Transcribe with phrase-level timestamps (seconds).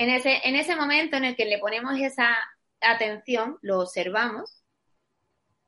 [0.00, 2.34] En ese, en ese momento en el que le ponemos esa
[2.80, 4.62] atención, lo observamos,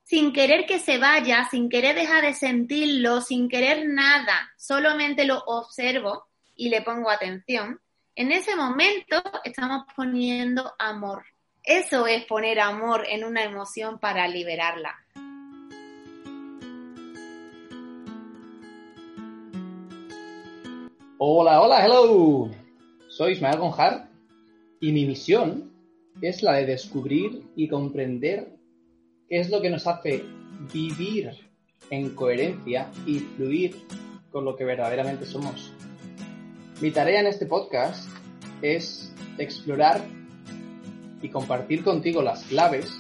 [0.05, 5.39] sin querer que se vaya, sin querer dejar de sentirlo, sin querer nada, solamente lo
[5.45, 7.79] observo y le pongo atención,
[8.17, 11.25] en ese momento estamos poniendo amor.
[11.63, 14.97] Eso es poner amor en una emoción para liberarla.
[21.19, 22.49] Hola, hola, hello.
[23.11, 24.12] Soy Ismael Gonjar
[24.83, 25.73] y mi misión
[26.21, 28.49] es la de descubrir y comprender
[29.29, 30.25] qué es lo que nos hace
[30.73, 31.31] vivir
[31.91, 33.77] en coherencia y fluir
[34.33, 35.73] con lo que verdaderamente somos.
[36.81, 38.09] Mi tarea en este podcast
[38.61, 40.03] es explorar
[41.23, 42.93] y compartir contigo las claves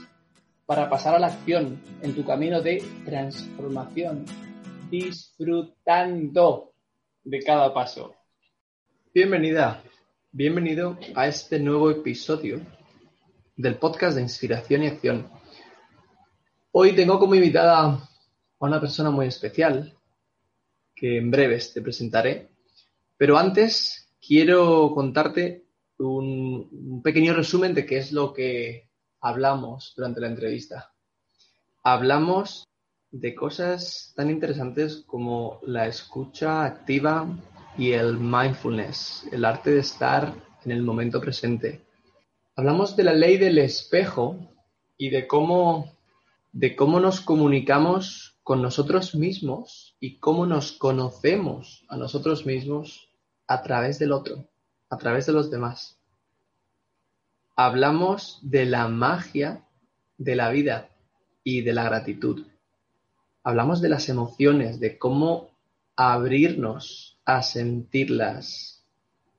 [0.66, 4.24] para pasar a la acción en tu camino de transformación,
[4.88, 6.74] disfrutando
[7.24, 8.14] de cada paso.
[9.12, 9.82] Bienvenida,
[10.34, 12.62] bienvenido a este nuevo episodio
[13.54, 15.28] del podcast de Inspiración y Acción.
[16.70, 18.08] Hoy tengo como invitada a
[18.58, 19.94] una persona muy especial
[20.96, 22.48] que en breves te presentaré,
[23.18, 25.66] pero antes quiero contarte
[25.98, 28.88] un, un pequeño resumen de qué es lo que
[29.20, 30.94] hablamos durante la entrevista.
[31.82, 32.66] Hablamos
[33.10, 37.28] de cosas tan interesantes como la escucha activa
[37.76, 40.34] y el mindfulness, el arte de estar
[40.64, 41.84] en el momento presente.
[42.56, 44.36] Hablamos de la ley del espejo
[44.96, 45.92] y de cómo,
[46.52, 53.08] de cómo nos comunicamos con nosotros mismos y cómo nos conocemos a nosotros mismos
[53.46, 54.48] a través del otro,
[54.90, 55.98] a través de los demás.
[57.56, 59.64] Hablamos de la magia
[60.18, 60.90] de la vida
[61.44, 62.46] y de la gratitud
[63.42, 65.50] hablamos de las emociones, de cómo
[65.96, 68.84] abrirnos a sentirlas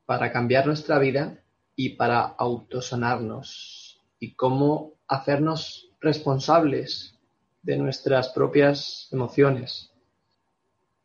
[0.06, 1.44] para cambiar nuestra vida
[1.76, 7.18] y para autosanarnos y cómo hacernos responsables
[7.62, 9.92] de nuestras propias emociones.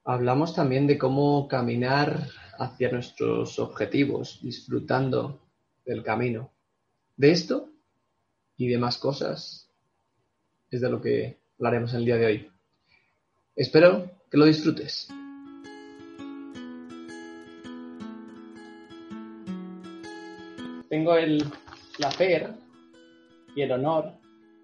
[0.04, 5.40] Hablamos también de cómo caminar hacia nuestros objetivos, disfrutando
[5.84, 6.50] del camino.
[7.16, 7.70] De esto
[8.56, 9.70] y de más cosas
[10.70, 12.50] es de lo que hablaremos el día de hoy.
[13.54, 15.08] Espero que lo disfrutes.
[20.88, 21.44] Tengo el
[21.96, 22.50] placer
[23.54, 24.12] y el honor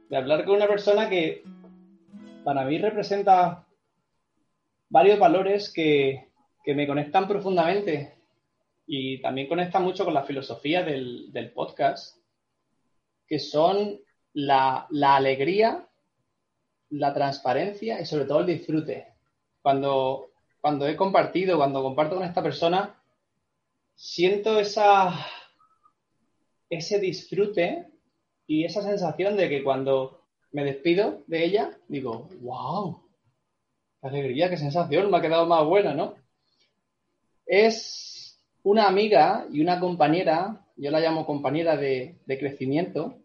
[0.08, 1.42] de hablar con una persona que
[2.44, 3.66] para mí representa
[4.88, 6.28] varios valores que,
[6.66, 8.14] me conectan profundamente
[8.86, 12.16] y también conectan mucho con la filosofía del, podcast,
[13.26, 14.00] que son
[14.32, 15.86] la, la alegría
[16.90, 19.06] la transparencia y sobre todo el disfrute.
[19.62, 20.30] Cuando,
[20.60, 22.94] cuando he compartido, cuando comparto con esta persona,
[23.94, 25.26] siento esa,
[26.68, 27.86] ese disfrute
[28.46, 33.02] y esa sensación de que cuando me despido de ella, digo, wow,
[34.00, 36.14] qué alegría, qué sensación, me ha quedado más buena, ¿no?
[37.46, 43.18] Es una amiga y una compañera, yo la llamo compañera de, de crecimiento,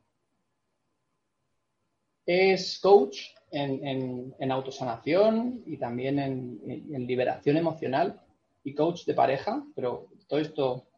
[2.25, 3.21] es coach
[3.51, 8.21] en, autosanación y también en, liberación emocional
[8.63, 10.88] y coach de pareja, pero todo esto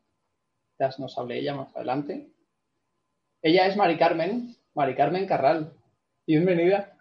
[0.99, 2.27] nos hable ella más adelante.
[3.41, 5.73] Ella es Mari Carmen, Mari Carmen Carral.
[6.25, 6.97] Bienvenida.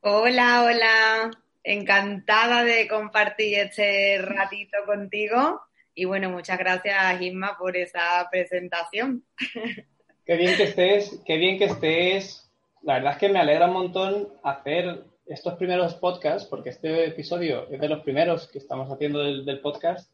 [0.00, 1.30] Hola, hola.
[1.62, 5.60] Encantada de compartir este ratito contigo.
[5.94, 9.24] Y bueno, muchas gracias, Isma, por esa presentación.
[10.24, 12.48] Qué bien que estés, qué bien que estés
[12.82, 17.68] la verdad es que me alegra un montón hacer estos primeros podcasts, porque este episodio
[17.70, 20.10] es de los primeros que estamos haciendo del, podcast,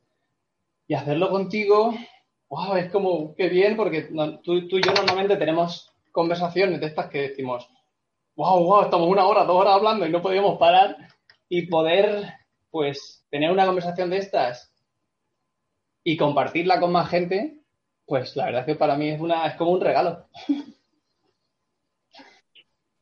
[0.87, 1.95] y hacerlo contigo,
[2.49, 4.09] wow, es como, qué bien, porque
[4.43, 7.69] tú, y yo normalmente tenemos conversaciones de estas que decimos,
[8.37, 10.97] wow, wow, estamos una hora, dos horas hablando y no podíamos parar,
[11.49, 12.34] y poder,
[12.71, 14.72] pues, tener una conversación de estas
[16.03, 17.59] y compartirla con más gente,
[18.06, 20.28] pues la verdad que para mí es, una, es como un regalo.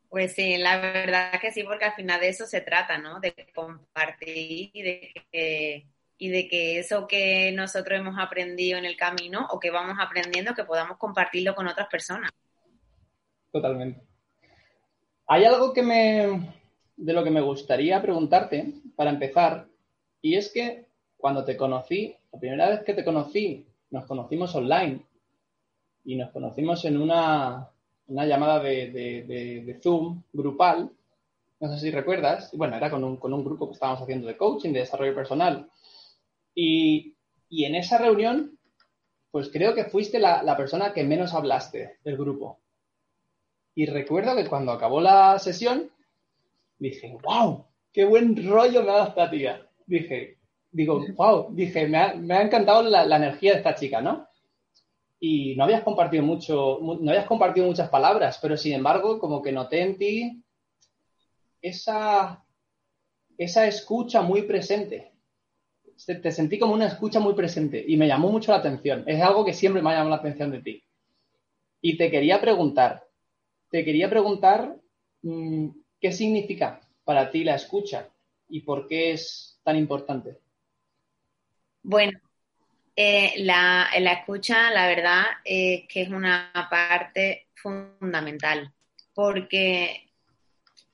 [0.08, 3.18] Pues sí, la verdad que sí, porque al final de eso se trata, ¿no?
[3.18, 5.86] De compartir y de que,
[6.22, 10.54] y de que eso que nosotros hemos aprendido en el camino o que vamos aprendiendo,
[10.54, 12.30] que podamos compartirlo con otras personas.
[13.50, 14.00] Totalmente.
[15.26, 16.54] Hay algo que me,
[16.96, 19.66] de lo que me gustaría preguntarte para empezar,
[20.20, 20.86] y es que
[21.16, 25.04] cuando te conocí, la primera vez que te conocí, nos conocimos online
[26.04, 27.68] y nos conocimos en una,
[28.06, 30.88] una llamada de, Zoom grupal,
[31.58, 34.36] no sé si recuerdas, bueno, era con un, con un, grupo que estábamos haciendo de
[34.36, 35.68] coaching, de desarrollo personal.
[36.54, 37.16] Y,
[37.50, 38.58] en esa reunión
[39.30, 42.60] pues creo que fuiste la, persona que menos hablaste del grupo.
[43.74, 45.90] Y recuerdo que cuando acabó la sesión,
[46.78, 49.66] dije, wow, qué buen rollo me ha dado esta tía.
[49.86, 50.38] Dije,
[50.70, 54.28] digo, wow, dije, me ha, me ha encantado la, la, energía de esta chica, ¿no?
[55.18, 59.52] Y no habías compartido mucho, no habías compartido muchas palabras, pero sin embargo, como que
[59.52, 60.44] noté en ti
[61.62, 62.44] esa,
[63.38, 65.11] esa escucha muy presente.
[66.06, 69.04] Te sentí como una escucha muy presente y me llamó mucho la atención.
[69.06, 70.84] Es algo que siempre me ha llamado la atención de ti.
[71.80, 73.04] Y te quería preguntar,
[73.70, 74.76] te quería preguntar
[75.22, 75.68] mmm,
[76.00, 78.08] qué significa para ti la escucha
[78.48, 80.38] y por qué es tan importante.
[81.82, 82.18] Bueno,
[82.94, 88.72] eh, la, la, escucha, la verdad, es que es una parte fundamental,
[89.14, 90.08] porque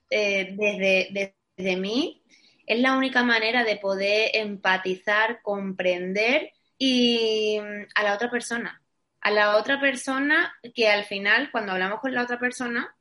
[0.09, 2.23] eh, desde, desde mí
[2.69, 8.83] es la única manera de poder empatizar, comprender y mm, a la otra persona.
[9.23, 12.95] A la otra persona que al final, cuando hablamos con la otra persona,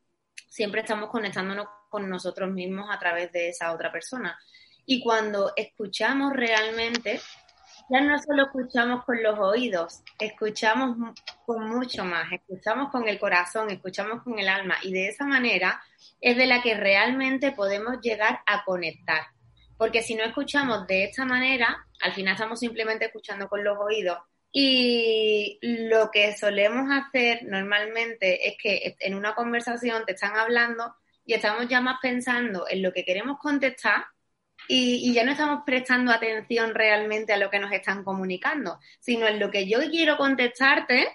[0.50, 4.40] siempre estamos conectándonos con nosotros mismos a través de esa otra persona.
[4.86, 7.20] Y cuando escuchamos realmente,
[7.90, 11.14] ya no solo escuchamos con los oídos, escuchamos
[11.46, 15.82] con mucho más, escuchamos con el corazón, escuchamos con el alma y de esa manera
[16.22, 19.28] es de la que realmente podemos llegar a conectar.
[19.78, 24.18] Porque si no escuchamos de esta manera, al final estamos simplemente escuchando con los oídos
[24.52, 30.96] y lo que solemos hacer normalmente es que en una conversación te están hablando
[31.26, 34.06] y estamos ya más pensando en lo que queremos contestar
[34.70, 39.40] y, ya no estamos prestando atención realmente a lo que nos están comunicando, sino en
[39.40, 41.08] lo que yo quiero contestarte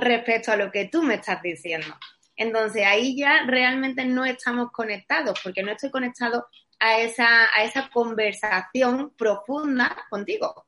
[0.00, 1.94] respecto a lo que tú me estás diciendo.
[2.34, 6.46] Entonces ahí ya realmente no estamos conectados, porque no estoy conectado
[6.78, 10.66] a esa, a esa conversación profunda contigo,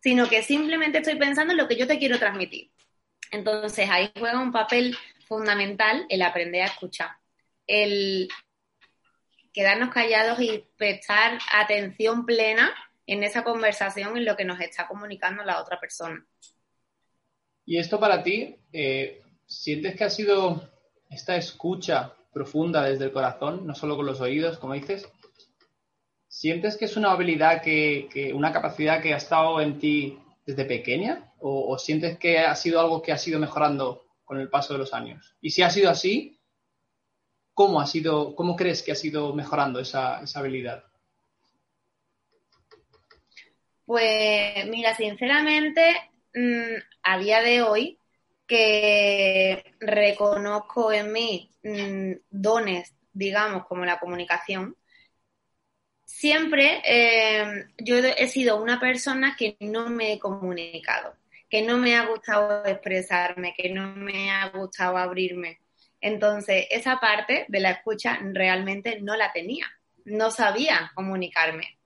[0.00, 2.70] sino que simplemente estoy pensando en lo que yo te quiero transmitir.
[3.30, 7.10] Entonces ahí juega un papel fundamental el aprender a escuchar,
[7.66, 8.28] el
[9.52, 12.72] quedarnos callados y prestar atención plena
[13.06, 16.24] en esa conversación, en lo que nos está comunicando la otra persona.
[17.64, 20.70] Y esto para ti, eh, ¿sientes que ha sido
[21.10, 25.08] esta escucha profunda desde el corazón, no solo con los oídos, como dices?
[26.28, 31.32] ¿Sientes que es una habilidad que, una capacidad que ha estado en ti desde pequeña?
[31.40, 34.78] ¿O, ¿O sientes que ha sido algo que ha sido mejorando con el paso de
[34.78, 35.36] los años?
[35.40, 36.38] Y si ha sido así,
[37.54, 40.84] ¿cómo ha sido, cómo crees que ha sido mejorando esa, habilidad?
[43.84, 45.94] Pues mira, sinceramente,
[46.34, 47.98] mmm, a día de hoy,
[48.46, 54.76] que reconozco en mí mmm, dones, digamos, como la comunicación,
[56.04, 61.16] siempre eh, yo he sido una persona que no me he comunicado,
[61.48, 65.60] que no me ha gustado expresarme, que no me ha gustado abrirme.
[66.00, 69.66] Entonces, esa parte de la escucha realmente no la tenía,
[70.04, 71.78] no sabía comunicarme.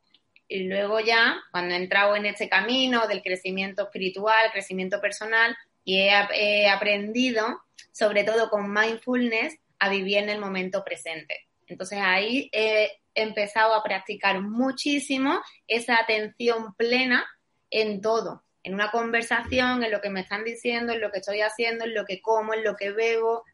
[0.48, 6.00] Y luego ya, cuando he entrado en este camino del crecimiento espiritual, crecimiento personal, y
[6.00, 7.62] he, he aprendido,
[7.92, 11.46] sobre todo con mindfulness, a vivir en el momento presente.
[11.68, 17.24] Entonces ahí he empezado a practicar muchísimo esa atención plena
[17.70, 21.40] en todo, en una conversación, en lo que me están diciendo, en lo que estoy
[21.40, 23.44] haciendo, en lo que como, en lo que bebo,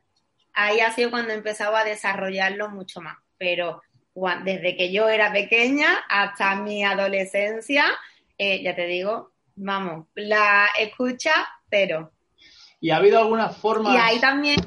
[0.54, 3.18] ahí ha sido cuando empezaba a desarrollarlo mucho más.
[3.36, 3.82] Pero
[4.42, 7.84] desde que yo era pequeña hasta mi adolescencia,
[8.38, 11.32] eh, ya te digo, vamos, la escucha,
[11.68, 12.10] pero.
[12.82, 13.94] ¿Y ha habido alguna forma?
[13.94, 14.58] Y ahí también.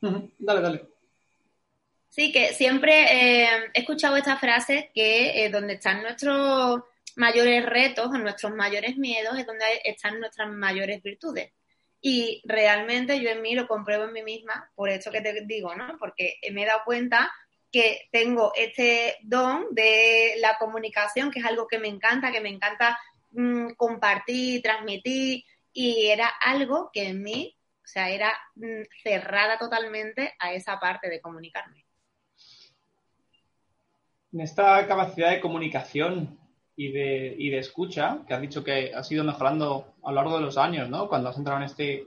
[0.00, 0.84] dale, dale.
[2.08, 6.82] Sí, que siempre eh, he escuchado esta frase que eh, donde están nuestros
[7.14, 11.52] mayores retos o nuestros mayores miedos es donde están nuestras mayores virtudes.
[12.00, 15.72] Y realmente yo en mí lo compruebo en mí misma, por eso que te digo,
[15.76, 15.98] ¿no?
[16.00, 17.30] Porque me he dado cuenta
[17.70, 22.48] que tengo este don de la comunicación, que es algo que me encanta, que me
[22.48, 22.98] encanta
[23.30, 30.34] mmm, compartir, transmitir, y era algo que en mí, o sea, era mmm, cerrada totalmente
[30.38, 31.84] a esa parte de comunicarme.
[34.32, 36.38] En esta capacidad de comunicación
[36.76, 40.36] y de, y de escucha, que has dicho que has ido mejorando a lo largo
[40.36, 41.08] de los años, ¿no?
[41.08, 42.06] Cuando has entrado en este,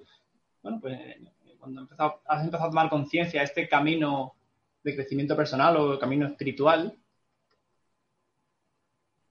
[0.62, 1.00] bueno, pues
[1.60, 1.82] cuando
[2.26, 4.36] has empezado, a tomar conciencia, este camino
[4.84, 6.98] de crecimiento personal o camino espiritual,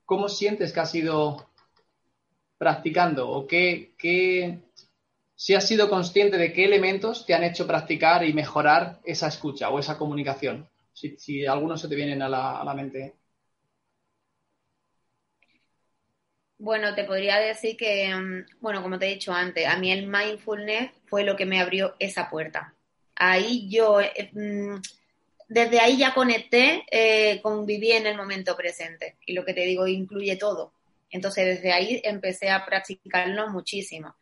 [0.07, 1.52] ¿cómo sientes que has ido
[2.63, 3.29] practicando?
[3.29, 4.61] ¿O qué, qué,
[5.35, 9.69] si has sido consciente de qué elementos te han hecho practicar y mejorar esa escucha
[9.69, 10.69] o esa comunicación?
[10.95, 13.17] Si, algunos se te vienen a la, mente.
[16.57, 20.07] Bueno, te podría decir que, mm, bueno, como te he dicho antes, a mí el
[20.07, 22.77] mindfulness fue lo que me abrió esa puerta.
[23.17, 24.77] Ahí yo, eh, mm,
[25.49, 29.17] desde ahí ya conecté, eh, conviví en el momento presente.
[29.27, 30.75] Y lo que te digo incluye todo.
[31.13, 34.17] Entonces, desde ahí empecé a practicarlo muchísimo.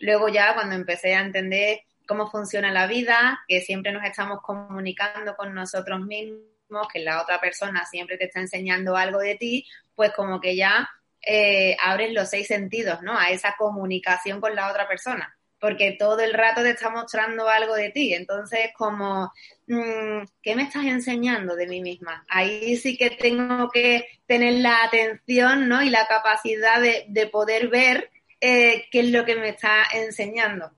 [0.00, 5.36] Luego ya cuando empecé a entender cómo funciona la vida, que siempre nos estamos comunicando
[5.36, 10.12] con nosotros mismos, que la otra persona siempre te está enseñando algo de ti, pues
[10.12, 10.88] como que ya
[11.20, 13.18] eh, abres los seis sentidos, ¿no?
[13.18, 17.74] A esa comunicación con la otra persona, porque todo el rato te está mostrando algo
[17.74, 18.14] de ti.
[18.14, 19.32] Entonces, como,
[19.66, 22.24] mm, ¿qué me estás enseñando de mí misma?
[22.28, 25.82] Ahí sí que tengo que tener la atención, ¿no?
[25.82, 28.10] Y la capacidad de, poder ver
[28.40, 30.72] eh, qué es lo que me está enseñando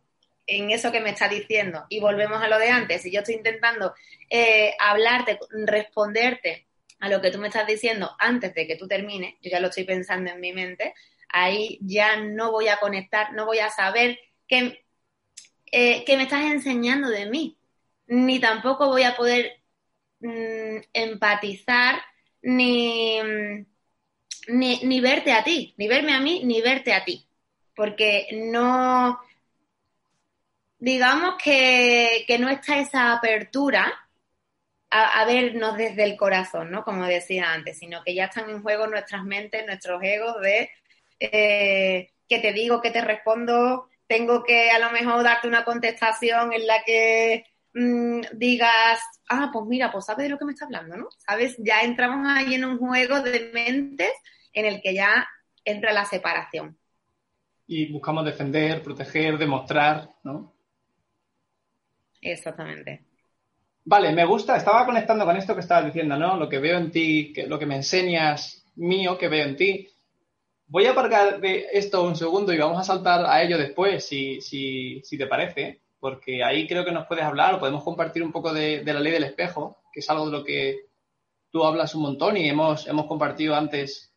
[0.46, 1.84] en eso que me está diciendo.
[1.88, 3.02] Y volvemos a lo de antes.
[3.02, 3.94] Si yo estoy intentando
[4.30, 6.66] eh, hablarte, responderte
[7.00, 9.68] a lo que tú me estás diciendo antes de que tú termines, yo ya lo
[9.68, 10.94] estoy pensando en mi mente,
[11.28, 14.84] ahí ya no voy a conectar, no voy a saber qué,
[15.70, 17.56] eh, me estás enseñando de mí,
[18.06, 19.60] ni tampoco voy a poder
[20.20, 22.00] mm, empatizar
[22.42, 23.20] ni,
[24.48, 27.26] ni, ni verte a ti, ni verme a mí, ni verte a ti,
[27.74, 29.20] porque no,
[30.78, 34.08] digamos que, que no está esa apertura
[34.90, 36.82] a, vernos desde el corazón, ¿no?
[36.84, 40.70] Como decía antes, sino que ya están en juego nuestras mentes, nuestros egos de
[41.20, 46.52] eh, que te digo, que te respondo, tengo que a lo mejor darte una contestación
[46.52, 50.64] en la que mm, digas, ah, pues mira, pues sabes de lo que me está
[50.64, 51.08] hablando, ¿no?
[51.18, 51.56] ¿Sabes?
[51.58, 54.12] Ya entramos ahí en un juego de mentes
[54.52, 55.28] en el que ya
[55.64, 56.76] entra la separación.
[57.66, 60.54] Y buscamos defender, proteger, demostrar, ¿no?
[62.20, 63.04] Exactamente.
[63.84, 66.36] Vale, me gusta, estaba conectando con esto que estabas diciendo, ¿no?
[66.36, 69.88] Lo que veo en ti, que, lo que me enseñas mío, que veo en ti.
[70.70, 74.42] Voy a aparcar de esto un segundo y vamos a saltar a ello después, si,
[74.42, 78.32] si, si te parece, porque ahí creo que nos puedes hablar o podemos compartir un
[78.32, 80.90] poco de, la ley del espejo, que es algo de lo que
[81.50, 84.12] tú hablas un montón y hemos, hemos compartido antes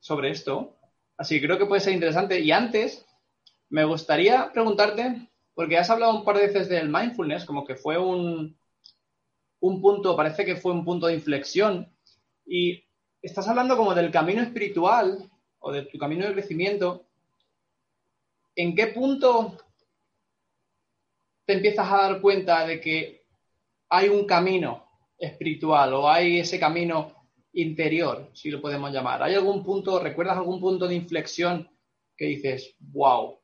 [0.00, 0.76] sobre esto.
[1.16, 2.40] Así que creo que puede ser interesante.
[2.40, 3.06] Y antes,
[3.68, 7.96] me gustaría preguntarte, porque has hablado un par de veces del mindfulness, como que fue
[7.98, 8.58] un,
[9.60, 11.88] un punto, parece que fue un punto de inflexión.
[12.44, 12.82] Y
[13.22, 17.06] estás hablando como del camino espiritual o de tu camino de crecimiento.
[18.54, 19.56] ¿En qué punto
[21.44, 23.24] te empiezas a dar cuenta de que
[23.88, 24.86] hay un camino
[25.18, 29.22] espiritual o hay ese camino interior, si lo podemos llamar?
[29.22, 31.70] ¿Hay algún punto, recuerdas algún punto de inflexión
[32.16, 33.40] que dices, wow,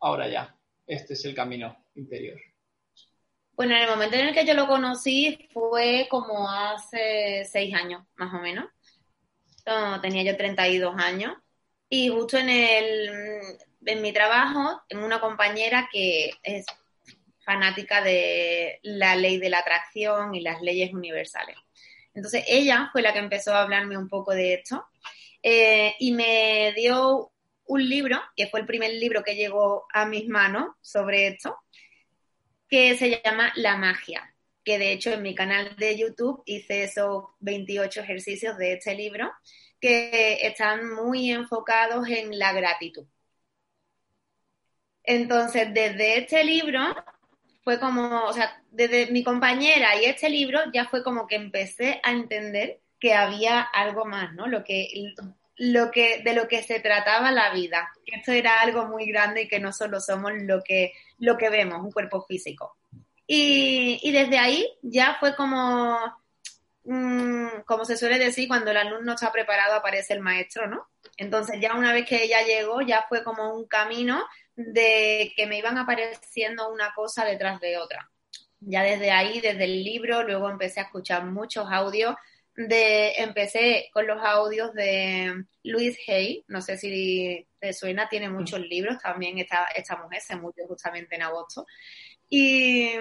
[0.00, 2.40] ahora ya, este es el camino interior?
[3.54, 8.02] Bueno, en el momento en el que yo lo conocí fue como hace seis años,
[8.16, 8.64] más o menos.
[10.00, 11.34] tenía yo 32 años.
[11.94, 13.10] Y justo en, el,
[13.84, 16.64] en mi trabajo, en una compañera que es
[17.44, 21.54] fanática de la ley de la atracción y las leyes universales.
[22.14, 24.86] Entonces ella fue la que empezó a hablarme un poco de esto
[25.42, 27.30] eh, y me dio
[27.66, 31.58] un libro, que fue el primer libro que llegó a mis manos sobre esto,
[32.70, 34.34] que se llama La magia,
[34.64, 39.30] que de hecho en mi canal de YouTube hice esos 28 ejercicios de este libro
[39.82, 43.04] que están muy enfocados en la gratitud.
[45.02, 46.80] Entonces, desde este libro
[47.64, 52.00] fue como, o sea, desde mi compañera y este libro ya fue como que empecé
[52.04, 54.46] a entender que había algo más, ¿no?
[54.46, 54.88] Lo que,
[55.56, 57.90] lo que, de lo que se trataba la vida.
[58.06, 61.80] Esto era algo muy grande y que no solo somos lo que lo que vemos,
[61.80, 62.76] un cuerpo físico.
[63.26, 65.98] Y, desde ahí ya fue como,
[66.84, 70.88] como se suele decir, cuando el alumno está preparado aparece el maestro, ¿no?
[71.16, 74.24] Entonces ya una vez que ella llegó, ya fue como un camino
[74.56, 78.10] de que me iban apareciendo una cosa detrás de otra.
[78.60, 82.14] Ya desde ahí, desde el libro, luego empecé a escuchar muchos audios
[82.54, 88.60] de, empecé con los audios de Luis Hay, no sé si te suena, tiene muchos
[88.60, 91.66] libros, también esta, esta mujer se murió justamente en agosto.
[92.34, 92.94] Y,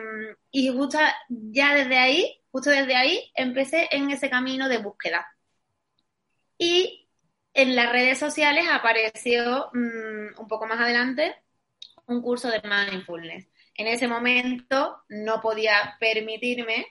[0.51, 0.97] y justo
[1.29, 5.25] ya desde ahí, justo desde ahí, empecé en ese camino de búsqueda.
[6.57, 7.07] Y
[7.53, 11.35] en las redes sociales apareció mm, un poco más adelante
[12.07, 13.47] un curso de mindfulness.
[13.75, 16.87] En ese momento no podía permitirme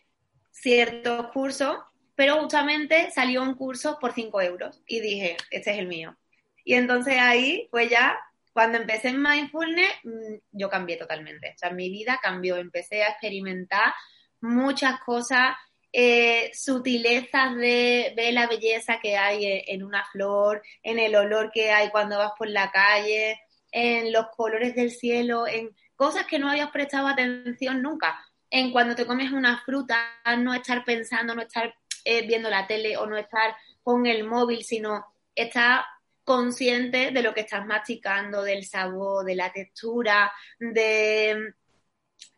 [0.51, 1.77] ciertos cursos
[2.21, 6.19] pero justamente salió un curso por 5 euros y dije, este es el mío.
[6.67, 8.15] Y entonces ahí, pues ya,
[8.61, 11.55] cuando empecé en mindfulness, mm, yo cambié totalmente.
[11.55, 13.95] O sea, mi vida cambió, empecé a experimentar
[14.43, 15.57] muchas cosas
[15.95, 21.71] eh, sutilezas de ver la belleza que hay en una flor, en el olor que
[21.71, 23.41] hay cuando vas por la calle,
[23.73, 28.23] en los colores del cielo, en cosas que no habías prestado atención nunca.
[28.51, 29.97] En cuando te comes una fruta,
[30.37, 31.75] no estar pensando, no estar
[32.05, 35.83] eh, viendo la tele o no estar con el móvil, sino estar
[36.31, 41.55] consciente de lo que estás masticando, del sabor, de la textura, de,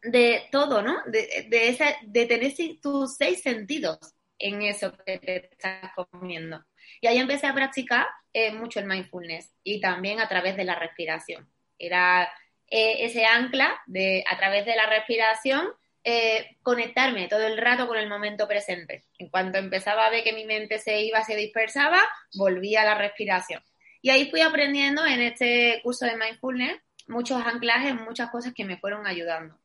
[0.02, 1.02] de todo, ¿no?
[1.04, 3.98] De, de, de tener tus seis sentidos
[4.38, 6.64] en eso que te estás comiendo.
[7.02, 10.76] Y ahí empecé a practicar eh, mucho el mindfulness y también a través de la
[10.76, 11.52] respiración.
[11.78, 12.24] Era
[12.70, 15.68] eh, ese ancla de a través de la respiración
[16.02, 19.04] eh, conectarme todo el rato con el momento presente.
[19.18, 22.00] En cuanto empezaba a ver que mi mente se iba, se dispersaba,
[22.32, 23.62] volvía a la respiración.
[24.02, 28.78] Y ahí fui aprendiendo en este curso de mindfulness muchos anclajes, muchas cosas que me
[28.78, 29.58] fueron ayudando.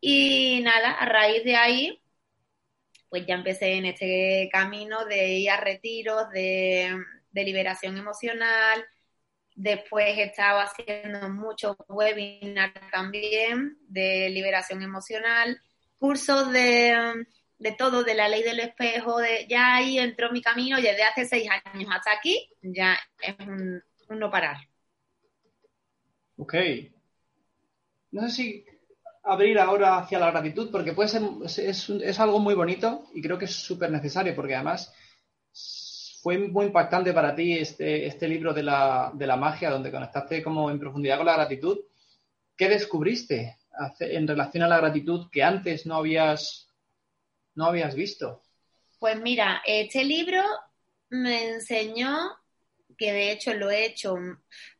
[0.00, 2.02] Y nada, a raíz de ahí,
[3.08, 6.96] pues ya empecé en este camino de ir a retiros, de,
[7.30, 8.84] de liberación emocional.
[9.54, 15.60] Después he estado haciendo muchos webinars también de liberación emocional,
[15.98, 17.26] cursos de,
[17.62, 21.04] de todo, de la ley del espejo, de ya ahí entró mi camino y desde
[21.04, 24.56] hace seis años hasta aquí ya es un, no parar.
[26.36, 26.54] Ok.
[28.10, 28.66] No sé si
[29.22, 33.38] abrir ahora hacia la gratitud, porque puede ser, es, es algo muy bonito y creo
[33.38, 34.92] que es súper necesario, porque además
[36.20, 40.42] fue muy impactante para ti este, este libro de la, de la magia, donde conectaste
[40.42, 41.78] como en profundidad con la gratitud.
[42.56, 43.56] ¿Qué descubriste
[44.00, 46.71] en relación a la gratitud que antes no habías
[47.54, 48.42] no habías visto?
[48.98, 50.42] Pues mira, este libro
[51.08, 52.38] me enseñó,
[52.96, 54.16] que de hecho lo he hecho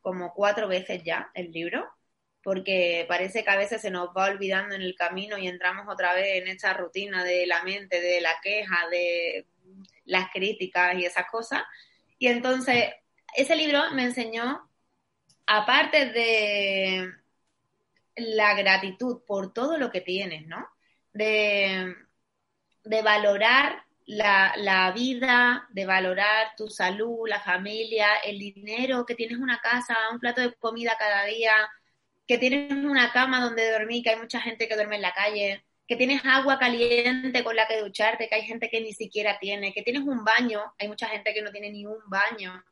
[0.01, 1.85] como cuatro veces ya, el libro,
[2.41, 6.13] porque parece que a veces se nos va olvidando en el camino y entramos otra
[6.13, 9.47] vez en esta rutina de la mente, de la queja, de
[10.05, 11.63] las críticas y esas cosas.
[12.17, 12.93] Y entonces,
[13.35, 14.69] ese libro me enseñó,
[15.45, 17.11] aparte de
[18.15, 20.67] la gratitud por todo lo que tienes, ¿no?
[21.13, 21.95] De,
[22.83, 29.37] de valorar la, la, vida, de valorar tu salud, la familia, el dinero, que tienes
[29.37, 31.53] una casa, un plato de comida cada día,
[32.27, 35.63] que tienes una cama donde dormir, que hay mucha gente que duerme en la calle,
[35.87, 39.73] que tienes agua caliente con la que ducharte, que hay gente que ni siquiera tiene,
[39.73, 42.63] que tienes un baño, hay mucha gente que no tiene ni un baño.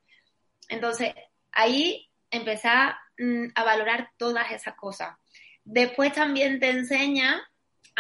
[0.69, 1.13] Entonces,
[1.51, 5.17] ahí empezar mm, a valorar todas esas cosas.
[5.63, 7.41] Después también te enseña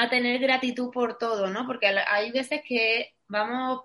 [0.01, 1.65] a tener gratitud por todo, ¿no?
[1.65, 3.81] Porque hay veces que vamos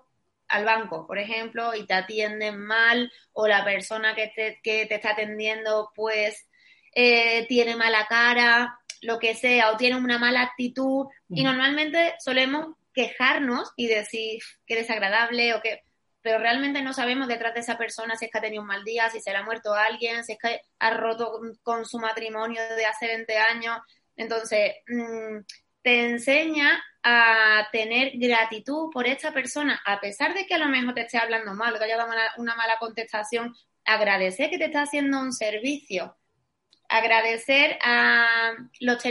[0.47, 4.95] al banco, por ejemplo, y te atienden mal o la persona que te, que te
[4.95, 6.47] está atendiendo pues
[6.95, 12.75] eh, tiene mala cara, lo que sea, o tiene una mala actitud y normalmente solemos
[12.93, 15.83] quejarnos y decir que desagradable o que
[16.27, 18.83] pero realmente no sabemos detrás de esa persona si es que ha tenido un mal
[18.83, 22.61] día, si se le ha muerto alguien, si es que ha roto con su matrimonio
[22.75, 23.77] de hace 20 años.
[24.17, 25.37] Entonces, mm,
[25.81, 30.93] te enseña a tener gratitud por esta persona, a pesar de que a lo mejor
[30.93, 34.81] te esté hablando mal o te haya dado una, mala contestación, agradecer que te está
[34.81, 36.17] haciendo un servicio,
[36.89, 39.01] agradecer a los,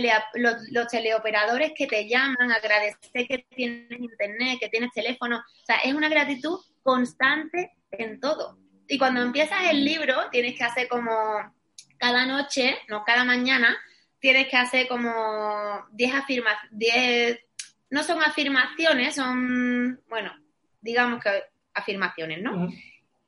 [0.71, 5.95] los, teleoperadores que te llaman, agradecer que tienes internet, que tienes teléfono, o sea, es
[5.95, 8.59] una gratitud constante en todo.
[8.89, 11.13] Y cuando empiezas el libro, tienes que hacer como
[11.99, 13.77] cada noche, no cada mañana,
[14.21, 17.39] tienes que hacer como 10 afirmaciones,
[17.91, 20.35] no son afirmaciones, son, bueno,
[20.81, 22.69] digamos que afirmaciones, ¿no?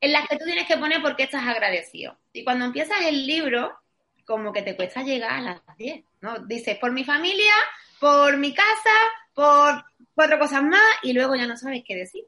[0.01, 2.19] En las que tú tienes que poner por qué estás agradecido.
[2.33, 3.79] Y cuando empiezas el libro,
[4.25, 6.39] como que te cuesta llegar a las 10, ¿no?
[6.41, 7.53] Dices, por mi familia,
[7.99, 8.95] por mi casa,
[9.35, 12.25] por cuatro cosas más, y luego ya no sabes qué decir.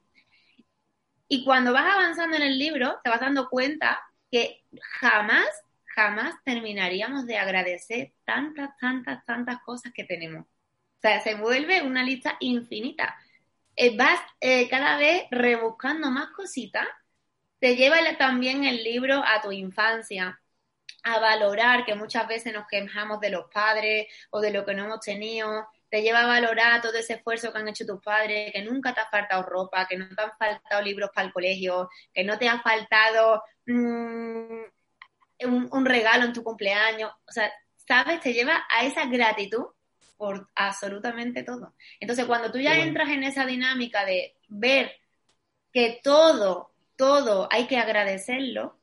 [1.29, 4.65] Y cuando vas avanzando en el libro, te vas dando cuenta que
[5.01, 5.47] jamás
[5.95, 10.47] jamás terminaríamos de agradecer tantas, tantas, tantas cosas que tenemos.
[10.47, 13.17] O sea, se vuelve una lista infinita.
[13.77, 16.87] Eh, vas eh, cada vez rebuscando más cositas.
[17.59, 20.41] Te lleva también el libro a tu infancia,
[21.03, 24.85] a valorar que muchas veces nos quejamos de los padres o de lo que no
[24.85, 25.67] hemos tenido.
[25.89, 29.01] Te lleva a valorar todo ese esfuerzo que han hecho tus padres, que nunca te
[29.01, 32.49] ha faltado ropa, que no te han faltado libros para el colegio, que no te
[32.49, 34.63] ha faltado mm,
[35.47, 37.53] un, regalo en tu cumpleaños, o sea,
[37.87, 38.21] ¿sabes?
[38.21, 39.67] Te lleva a esa gratitud
[40.17, 41.75] por absolutamente todo.
[41.99, 44.97] Entonces, cuando tú ya entras en esa dinámica de ver
[45.73, 48.79] que todo, todo hay que agradecerlo,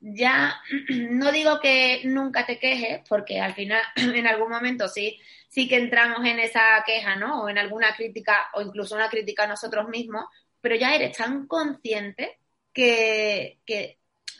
[0.00, 0.60] ya
[1.10, 5.76] no digo que nunca te quejes, porque al final en algún momento sí, sí que
[5.76, 7.42] entramos en esa queja, ¿no?
[7.42, 10.24] O en alguna crítica, o incluso una crítica a nosotros mismos,
[10.60, 12.38] pero ya eres tan consciente
[12.72, 13.58] que,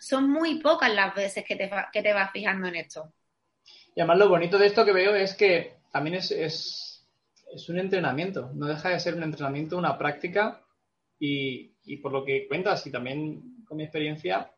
[0.01, 3.13] son muy pocas las veces que te, que te vas fijando en esto.
[3.95, 7.07] Y además lo bonito de esto que veo es que también es, es,
[7.53, 10.65] es un entrenamiento, no deja de ser un entrenamiento, una práctica
[11.19, 14.51] y, y por lo que cuentas y también con mi experiencia,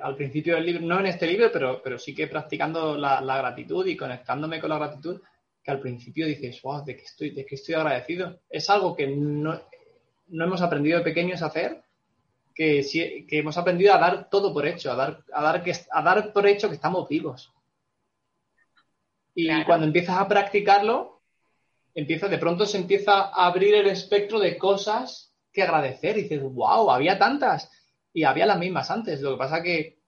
[0.00, 3.86] al principio del libro, no en este libro, pero, pero sí que practicando la, gratitud
[3.86, 5.20] y conectándome con la gratitud,
[5.62, 8.40] que al principio dices, wow, ¿de qué estoy, de qué estoy agradecido?
[8.48, 9.60] Es algo que no,
[10.28, 11.82] no hemos aprendido de pequeños a hacer,
[12.56, 16.02] que, que hemos aprendido a dar todo por hecho, a dar, a dar, que, a
[16.02, 17.52] dar por hecho que estamos vivos.
[19.34, 21.20] Y cuando empiezas a practicarlo,
[21.94, 26.16] empieza, de pronto se empieza a abrir el espectro de cosas que agradecer.
[26.16, 27.70] Y dices, wow, había tantas
[28.14, 29.20] y había las mismas antes.
[29.20, 30.00] Lo que pasa que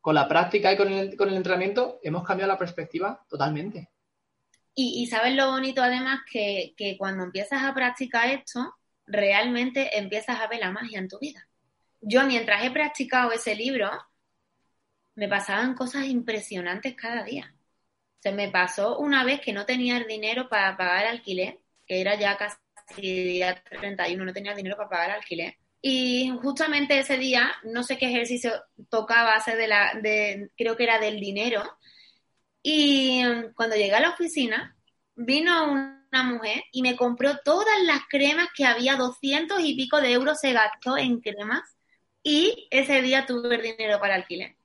[0.00, 3.90] con la práctica y con el, con el entrenamiento hemos cambiado la perspectiva totalmente.
[4.72, 8.72] Y, y sabes lo bonito además que, que cuando empiezas a practicar esto,
[9.04, 11.48] realmente empiezas a ver la magia en tu vida.
[12.00, 13.90] Yo mientras he practicado ese libro,
[15.14, 17.54] me pasaban cosas impresionantes cada día.
[18.20, 22.16] Se me pasó una vez que no tenía el dinero para pagar alquiler, que era
[22.16, 22.58] ya casi
[23.00, 25.56] día 31, no tenía dinero para pagar alquiler.
[25.80, 28.52] Y justamente ese día, no sé qué ejercicio
[28.88, 31.62] tocaba hacer de la, de, creo que era del dinero.
[32.62, 33.22] Y
[33.54, 34.76] cuando llegué a la oficina,
[35.14, 40.12] vino una mujer y me compró todas las cremas que había, 200 y pico de
[40.12, 41.75] euros se gastó en cremas.
[42.28, 44.56] Y ese día tuve dinero para alquiler.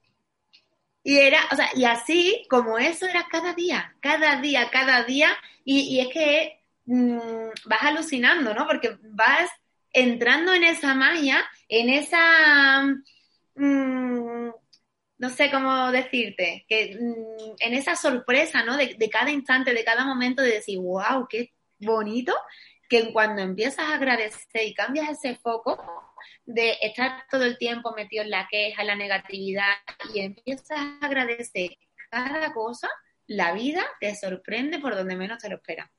[1.03, 5.29] Y era, o sea, y así como eso era cada día, cada día, cada día.
[5.63, 8.65] Y, y es que mm, vas alucinando, ¿no?
[8.65, 9.51] Porque vas
[9.93, 12.83] entrando en esa magia, en esa,
[13.53, 14.49] mm,
[15.19, 18.75] no sé cómo decirte, que mm, en esa sorpresa, ¿no?
[18.75, 22.33] De, cada instante, de cada momento, de decir, wow, qué bonito,
[22.89, 25.77] que cuando empiezas a agradecer y cambias ese foco
[26.53, 29.73] de estar todo el tiempo metido en la queja, en la negatividad,
[30.13, 31.77] y empiezas a agradecer
[32.09, 32.89] cada cosa,
[33.27, 35.89] la vida te sorprende por donde menos te lo esperas.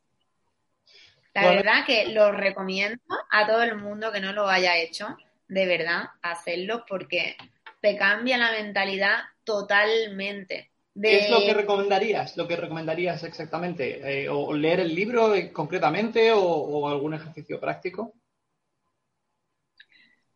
[1.35, 5.17] La verdad que lo recomiendo a todo el mundo que no lo haya hecho,
[5.49, 7.37] de verdad, hacerlo porque
[7.81, 10.71] te cambia la mentalidad totalmente.
[11.01, 12.37] ¿Qué es lo que recomendarías?
[12.37, 14.25] ¿Lo que recomendarías exactamente?
[14.25, 18.13] Eh, ¿O leer el libro concretamente o, algún ejercicio práctico?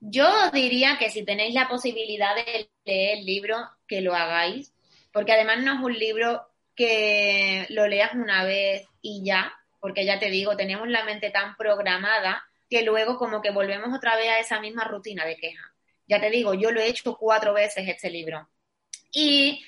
[0.01, 3.57] Yo diría que si tenéis la posibilidad de leer el libro,
[3.87, 4.75] que lo hagáis,
[5.13, 10.19] porque además no es un libro que lo leas una vez y ya, porque ya
[10.19, 14.41] te digo, tenemos la mente tan programada que luego como que volvemos otra vez a
[14.41, 15.73] esa misma rutina de queja.
[16.07, 18.49] Ya te digo, yo lo he hecho cuatro veces este libro.
[19.13, 19.65] Y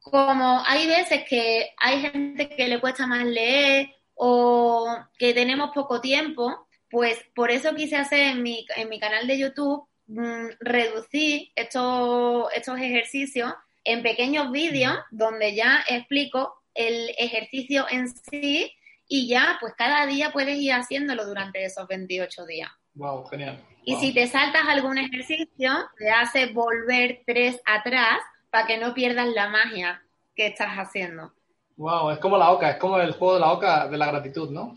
[0.00, 6.00] como hay veces que hay gente que le cuesta más leer o que tenemos poco
[6.00, 11.50] tiempo, pues por eso quise hacer en mi, en mi canal de YouTube mm, reducir
[11.54, 13.52] estos, estos ejercicios
[13.84, 18.72] en pequeños vídeos donde ya explico el ejercicio en sí
[19.08, 22.70] y ya, pues cada día puedes ir haciéndolo durante esos 28 días.
[22.94, 23.64] Wow, genial.
[23.84, 28.20] Y si te saltas algún ejercicio, te hace volver tres atrás
[28.50, 30.02] para que no pierdas la magia
[30.34, 31.32] que estás haciendo.
[31.76, 34.50] Wow, es como la oca, es como el juego de la oca de la gratitud,
[34.50, 34.74] ¿no?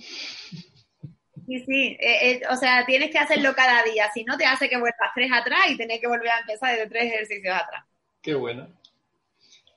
[1.52, 4.70] Sí, sí, eh, eh, o sea, tienes que hacerlo cada día, si no te hace
[4.70, 7.84] que vuelvas tres atrás y tenés que volver a empezar de tres ejercicios atrás.
[8.22, 8.70] Qué bueno.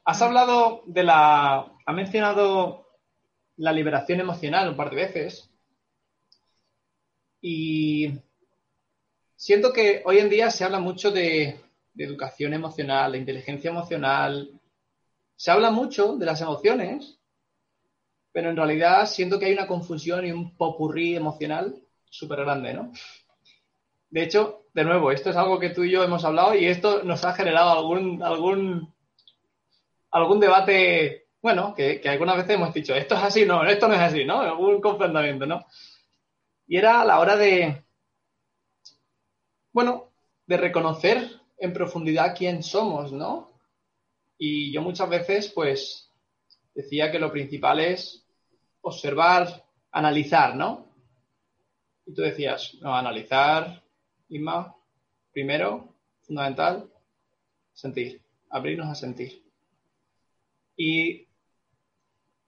[0.05, 2.87] Has hablado de la, ha mencionado
[3.57, 5.51] la liberación emocional un par de veces.
[7.41, 8.21] Y
[9.35, 11.61] siento que hoy en día se habla mucho de,
[11.99, 14.61] educación emocional, de inteligencia emocional.
[15.35, 17.19] Se habla mucho de las emociones,
[18.35, 22.91] pero en realidad siento que hay una confusión y un popurrí emocional súper grande, ¿no?
[24.11, 27.05] De hecho, de nuevo, esto es algo que tú y yo hemos hablado y esto
[27.05, 28.93] nos ha generado algún, algún,
[30.11, 34.01] algún debate bueno, que, algunas veces hemos dicho, esto es así, no, esto no es
[34.01, 34.59] así, ¿no?
[34.59, 35.65] Un confrontamiento, ¿no?
[36.67, 37.85] Y era a la hora de,
[39.71, 40.11] bueno,
[40.47, 43.53] de reconocer en profundidad quién somos, ¿no?
[44.39, 46.11] Y yo muchas veces, pues,
[46.75, 48.24] decía que lo principal es
[48.85, 50.87] observar, analizar, ¿no?
[52.07, 53.83] Y tú decías, no, analizar,
[54.29, 54.75] Isma,
[55.33, 56.91] primero, fundamental,
[57.73, 58.21] sentir,
[58.51, 59.43] abrirnos a sentir.
[60.77, 61.27] Y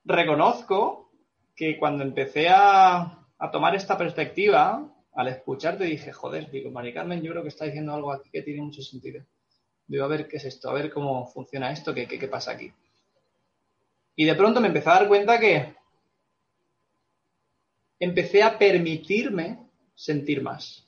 [0.05, 1.11] reconozco
[1.55, 3.23] que cuando empecé a,
[3.53, 7.95] tomar esta perspectiva, al escucharte dije, joder, digo, Mari Carmen, yo creo que está diciendo
[7.95, 9.25] algo aquí que tiene mucho sentido.
[9.87, 12.53] Digo, a ver qué es esto, a ver cómo funciona esto, qué, qué, qué pasa
[12.53, 12.73] aquí.
[14.17, 15.76] Y de pronto me empecé a dar cuenta que
[17.99, 19.59] empecé a permitirme
[19.95, 20.87] sentir más.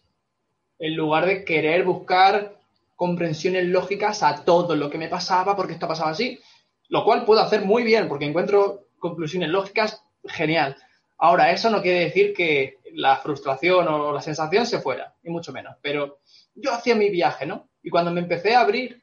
[0.78, 2.58] En lugar de querer buscar
[2.96, 6.40] comprensiones lógicas a todo lo que me pasaba, porque esto pasaba así.
[6.88, 10.76] Lo cual puedo hacer muy bien, porque encuentro conclusiones lógicas genial.
[11.18, 15.52] Ahora, eso no quiere decir que la frustración o la sensación se fuera, ni mucho
[15.52, 15.76] menos.
[15.82, 16.20] Pero
[16.54, 17.68] yo hacía mi viaje, ¿no?
[17.82, 19.02] Y cuando me empecé a abrir,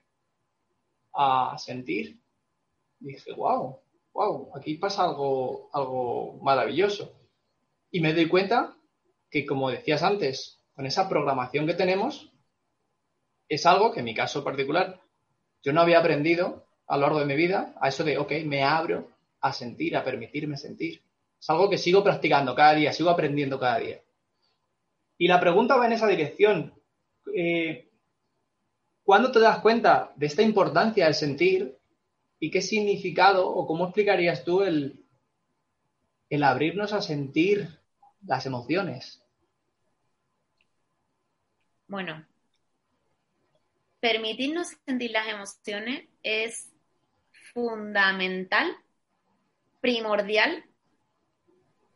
[1.13, 2.19] a sentir,
[2.99, 3.79] dije, wow,
[4.13, 7.13] wow, aquí pasa algo, algo maravilloso.
[7.91, 8.75] Y me doy cuenta
[9.29, 12.31] que, como decías antes, con esa programación que tenemos,
[13.47, 15.01] es algo que en mi caso particular
[15.63, 18.63] yo no había aprendido a lo largo de mi vida, a eso de, ok, me
[18.63, 21.01] abro a sentir, a permitirme sentir.
[21.39, 24.01] Es algo que sigo practicando cada día, sigo aprendiendo cada día.
[25.17, 26.73] Y la pregunta va en esa dirección.
[27.33, 27.89] Eh,
[29.03, 31.77] ¿Cuándo te das cuenta de esta importancia del sentir
[32.39, 35.04] y qué significado o cómo explicarías tú el,
[36.29, 37.69] el abrirnos a sentir
[38.25, 39.21] las emociones?
[41.87, 42.25] Bueno,
[43.99, 46.71] permitirnos sentir las emociones es
[47.53, 48.75] fundamental,
[49.81, 50.65] primordial,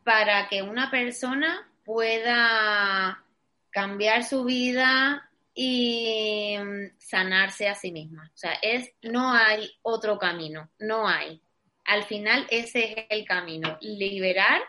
[0.04, 3.24] para que una persona pueda
[3.70, 8.30] cambiar su vida y mm, sanarse a sí misma.
[8.32, 11.42] O sea, es, no hay otro camino, no hay.
[11.90, 14.62] Al final ese es el camino, liberar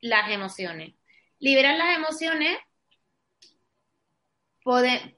[0.00, 0.92] las emociones.
[1.38, 2.58] Liberar las emociones,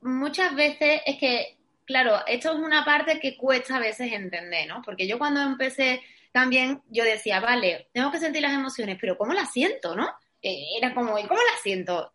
[0.03, 4.83] muchas veces es que, claro, esto es una parte que cuesta a veces entender, ¿no?
[4.83, 6.03] Porque yo cuando empecé
[6.33, 10.07] también, yo decía, vale, tengo que sentir las emociones, pero ¿cómo las siento, no?
[10.43, 12.13] Eh, era como, ¿cómo las siento?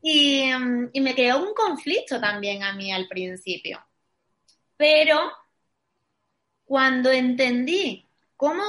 [0.00, 3.84] Y, mm, y me creó un conflicto también a mí al principio.
[4.78, 5.30] Pero
[6.64, 8.06] cuando entendí
[8.40, 8.64] cómo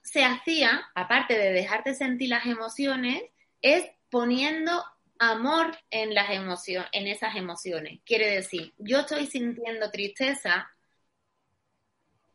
[0.00, 3.20] se hacía, aparte de dejarte sentir las emociones,
[3.60, 4.84] es poniendo
[5.18, 7.98] amor en las emociones, en esas emociones.
[8.06, 10.70] Quiere decir, yo estoy sintiendo tristeza,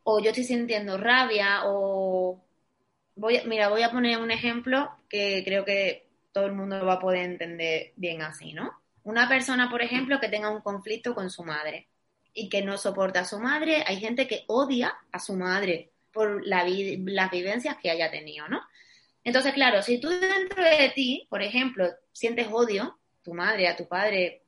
[0.02, 2.44] o yo estoy sintiendo rabia, o
[3.16, 6.94] voy, mira, voy a poner un ejemplo que creo que todo el mundo lo va
[6.94, 8.82] a poder entender bien así, ¿no?
[9.04, 11.88] Una persona, por ejemplo, que tenga un conflicto con su madre
[12.34, 16.46] y que no soporta a su madre, hay gente que odia a su madre por
[16.46, 18.62] la las vivencias que haya tenido, ¿no?
[19.24, 23.88] Entonces, claro, si tú dentro de ti, por ejemplo, sientes odio, tu madre, a tu
[23.88, 24.42] padre,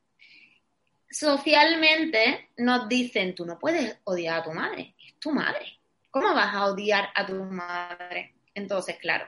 [1.11, 5.81] socialmente nos dicen, tú no puedes odiar a tu madre, es tu madre.
[6.11, 8.35] ¿Cómo vas a odiar a tu madre?
[8.55, 9.27] Entonces, claro,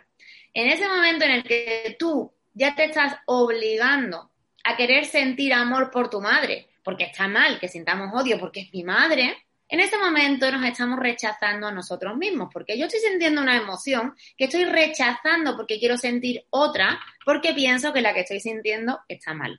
[0.55, 4.31] en ese momento en el que tú ya te estás obligando
[4.65, 8.73] a querer sentir amor por tu madre, porque está mal que sintamos odio porque es
[8.73, 13.43] mi madre, en ese momento nos estamos rechazando a nosotros mismos, porque yo estoy sintiendo
[13.43, 18.41] una emoción que estoy rechazando porque quiero sentir otra, porque pienso que la que estoy
[18.41, 19.59] sintiendo está mal.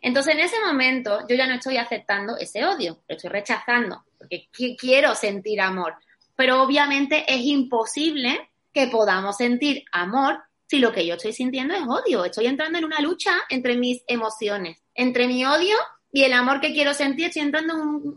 [0.00, 4.48] Entonces, en ese momento, yo ya no estoy aceptando ese odio, lo estoy rechazando, porque
[4.78, 5.96] quiero sentir amor.
[6.36, 11.82] Pero obviamente es imposible que podamos sentir amor si lo que yo estoy sintiendo es
[11.82, 12.24] odio.
[12.24, 15.76] Estoy entrando en una lucha entre mis emociones, entre mi odio
[16.10, 17.74] y el amor que quiero sentir, estoy entrando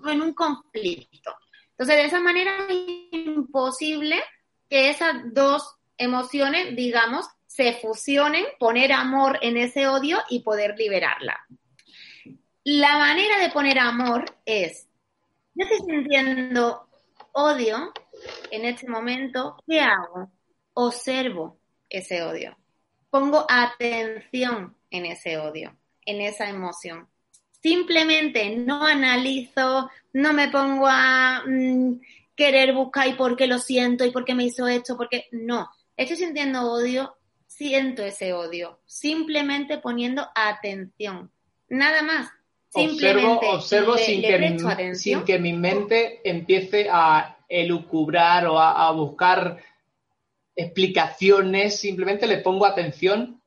[0.10, 1.36] en un, conflicto.
[1.72, 4.22] Entonces, de esa manera es imposible
[4.70, 11.38] que esas dos emociones, digamos, se fusionen, poner amor en ese odio y poder liberarla.
[12.64, 14.88] La manera de poner amor es,
[15.54, 16.88] yo estoy sintiendo
[17.34, 17.92] odio
[18.52, 20.32] en este momento, ¿qué hago?
[20.74, 22.58] Observo ese odio.
[23.10, 25.76] Pongo atención en ese odio,
[26.06, 27.11] en esa emoción
[27.62, 32.00] simplemente no analizo, no me pongo a mm,
[32.36, 35.70] querer buscar y por qué lo siento y por qué me hizo esto, porque no,
[35.96, 41.32] estoy sintiendo odio, siento ese odio, simplemente poniendo atención,
[41.70, 42.30] nada más.
[42.74, 49.62] Simplemente observo, sin, que, sin que mi mente empiece a elucubrar o a buscar
[50.56, 53.42] explicaciones, simplemente le pongo atención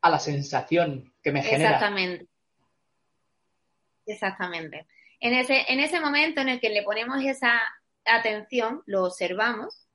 [0.00, 1.72] a la sensación que me genera.
[1.72, 2.31] Exactamente.
[4.06, 4.86] Exactamente.
[5.20, 7.60] En ese, en ese momento en el que le ponemos esa
[8.04, 9.86] atención, lo observamos,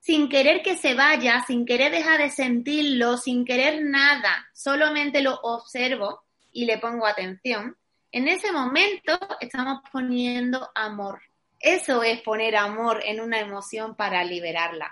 [0.00, 5.34] sin querer que se vaya, sin querer dejar de sentirlo, sin querer nada, solamente lo
[5.42, 7.76] observo y le pongo atención,
[8.12, 11.20] en ese momento estamos poniendo amor.
[11.58, 14.90] Eso es poner amor en una emoción para liberarla.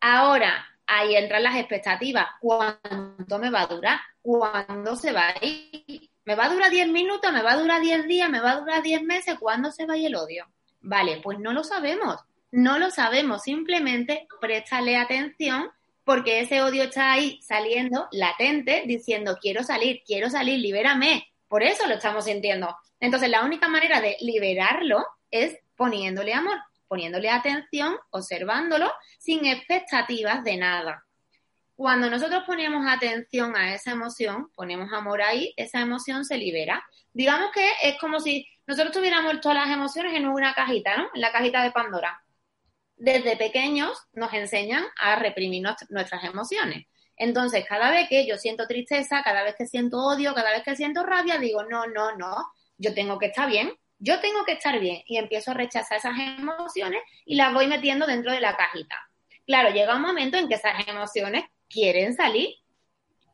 [0.00, 2.26] Ahora, ahí entran las expectativas.
[2.40, 4.00] ¿Cuánto me va a durar?
[4.20, 6.10] ¿Cuándo se va a ir?
[6.26, 7.32] ¿Me va a durar 10 minutos?
[7.32, 8.30] ¿Me va a durar 10 días?
[8.30, 9.36] ¿Me va a durar 10 meses?
[9.38, 10.46] ¿Cuándo se va el odio?
[10.80, 12.16] Vale, pues no lo sabemos.
[12.50, 13.42] No lo sabemos.
[13.42, 15.70] Simplemente préstale atención
[16.04, 21.26] porque ese odio está ahí saliendo latente diciendo quiero salir, quiero salir, libérame.
[21.48, 22.74] Por eso lo estamos sintiendo.
[23.00, 26.56] Entonces la única manera de liberarlo es poniéndole amor,
[26.88, 31.04] poniéndole atención, observándolo sin expectativas de nada.
[31.76, 36.84] Cuando nosotros ponemos atención a esa emoción, ponemos amor ahí, esa emoción se libera.
[37.12, 41.08] Digamos que es como si nosotros tuviéramos todas las emociones en una cajita, ¿no?
[41.14, 42.22] En la cajita de Pandora.
[42.96, 46.86] Desde pequeños nos enseñan a reprimir nuestras emociones.
[47.16, 50.76] Entonces, cada vez que yo siento tristeza, cada vez que siento odio, cada vez que
[50.76, 52.36] siento rabia, digo, no, no, no,
[52.78, 55.02] yo tengo que estar bien, yo tengo que estar bien.
[55.06, 58.96] Y empiezo a rechazar esas emociones y las voy metiendo dentro de la cajita.
[59.46, 62.50] Claro, llega un momento en que esas emociones quieren salir.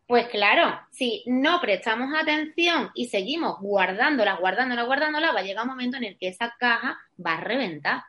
[0.07, 5.70] Pues claro, si no prestamos atención y seguimos guardándola, guardándola, guardándola, va a llegar un
[5.70, 8.03] momento en el que esa caja va a reventar.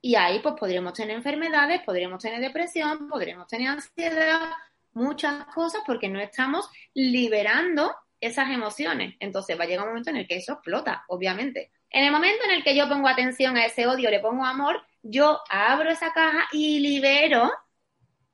[0.00, 4.52] Y ahí pues podríamos tener enfermedades, podríamos tener depresión, podríamos tener ansiedad,
[4.92, 9.16] muchas cosas porque no estamos liberando esas emociones.
[9.18, 11.72] Entonces va a llegar un momento en el que eso explota, obviamente.
[11.90, 14.80] En el momento en el que yo pongo atención a ese odio, le pongo amor,
[15.02, 17.50] yo abro esa caja y libero,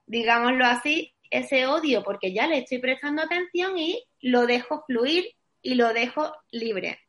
[0.06, 5.26] digámoslo así, ese odio porque ya le estoy prestando atención y lo dejo fluir
[5.62, 7.00] y lo dejo libre.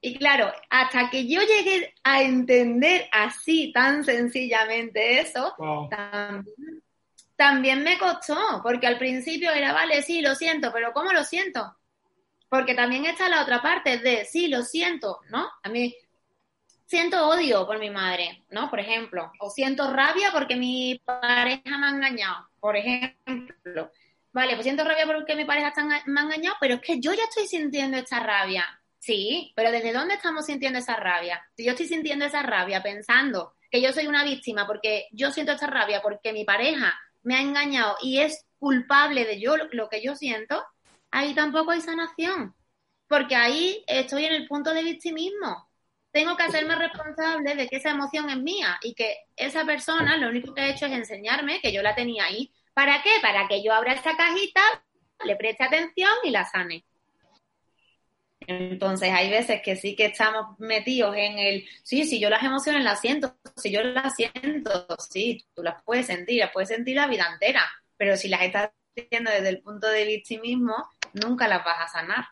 [0.00, 5.54] Y claro, hasta que yo llegué a entender así tan sencillamente eso,
[5.90, 6.82] también,
[7.36, 11.74] también, me costó, porque al principio era, vale, sí, lo siento, pero ¿cómo lo siento?
[12.50, 15.48] Porque también está la otra parte de, sí, lo siento, ¿no?
[15.62, 15.94] A mí
[16.86, 18.70] siento odio por mi madre, ¿no?
[18.70, 23.90] Por ejemplo, o siento rabia porque mi pareja me ha engañado, por ejemplo.
[24.32, 25.72] Vale, pues siento rabia porque mi pareja
[26.06, 28.64] me ha engañado, pero es que yo ya estoy sintiendo esta rabia.
[28.98, 31.44] Sí, pero ¿desde dónde estamos sintiendo esa rabia?
[31.56, 35.52] Si yo estoy sintiendo esa rabia pensando que yo soy una víctima porque yo siento
[35.52, 40.02] esta rabia porque mi pareja me ha engañado y es culpable de yo lo que
[40.02, 40.64] yo siento,
[41.10, 42.54] ahí tampoco hay sanación,
[43.08, 45.68] porque ahí estoy en el punto de victimismo
[46.14, 50.28] tengo que hacerme responsable de que esa emoción es mía y que esa persona lo
[50.28, 52.52] único que ha hecho es enseñarme que yo la tenía ahí.
[52.72, 53.10] ¿Para qué?
[53.20, 54.60] Para que yo abra esa cajita,
[55.24, 56.84] le preste atención y la sane.
[58.46, 62.84] Entonces hay veces que sí que estamos metidos en el, sí, si yo las emociones
[62.84, 67.08] las siento, si yo las siento, sí, tú las puedes sentir, las puedes sentir la
[67.08, 70.76] vida entera, pero si las estás sintiendo desde el punto de victimismo,
[71.12, 72.24] nunca las vas a sanar.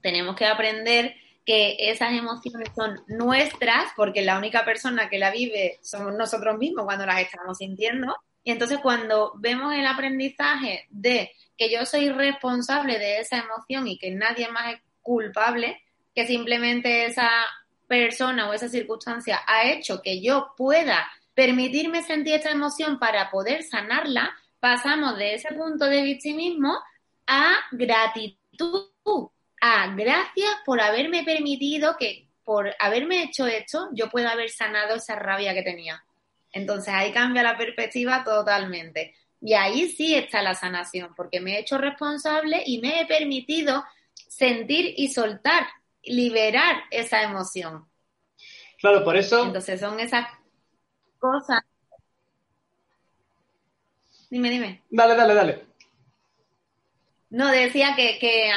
[0.00, 1.14] Tenemos que aprender
[1.48, 6.84] que esas emociones son nuestras, porque la única persona que la vive somos nosotros mismos
[6.84, 8.14] cuando las estamos sintiendo.
[8.44, 13.96] Y entonces cuando vemos el aprendizaje de que yo soy responsable de esa emoción y
[13.96, 15.80] que nadie más es culpable,
[16.14, 17.30] que simplemente esa
[17.86, 23.62] persona o esa circunstancia ha hecho que yo pueda permitirme sentir esta emoción para poder
[23.62, 26.78] sanarla, pasamos de ese punto de victimismo
[27.26, 28.90] a gratitud
[29.60, 35.16] ah, gracias por haberme permitido que por haberme hecho esto, yo pueda haber sanado esa
[35.16, 36.02] rabia que tenía.
[36.50, 39.14] Entonces ahí cambia la perspectiva totalmente.
[39.40, 43.84] Y ahí sí está la sanación, porque me he hecho responsable y me he permitido
[44.14, 45.66] sentir y soltar,
[46.02, 47.86] liberar esa emoción.
[48.78, 49.44] Claro, por eso.
[49.44, 50.26] Entonces son esas
[51.18, 51.62] cosas.
[54.30, 54.82] Dime, dime.
[54.90, 55.66] Dale, dale, dale.
[57.30, 58.50] No, decía que, que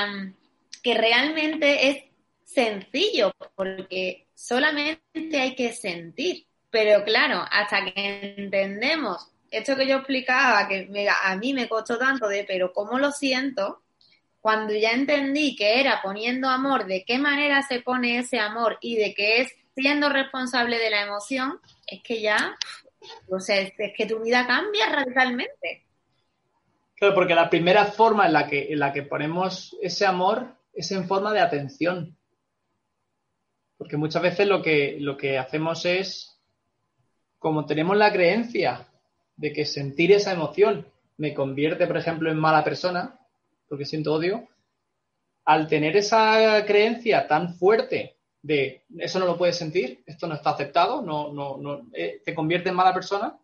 [0.82, 2.04] que realmente es
[2.44, 6.46] sencillo, porque solamente hay que sentir.
[6.70, 10.90] Pero claro, hasta que entendemos esto que yo explicaba, que
[11.24, 13.82] a mí me costó tanto de, pero ¿cómo lo siento?
[14.40, 18.96] Cuando ya entendí que era poniendo amor, de qué manera se pone ese amor y
[18.96, 22.58] de que es siendo responsable de la emoción, es que ya,
[23.28, 25.86] o sea, es que tu vida cambia radicalmente.
[26.96, 30.92] Claro, porque la primera forma en la que, en la que ponemos ese amor es
[30.92, 32.18] en forma de atención.
[33.78, 36.40] Porque muchas veces lo que, lo que hacemos es,
[37.40, 38.88] como tenemos la creencia
[39.36, 43.20] de que sentir esa emoción me convierte, por ejemplo, en mala persona,
[43.68, 44.48] porque siento odio,
[45.46, 50.52] al tener esa creencia tan fuerte de eso no lo puedes sentir, esto no está
[50.52, 53.40] aceptado, no, no, no, eh, te convierte en mala persona,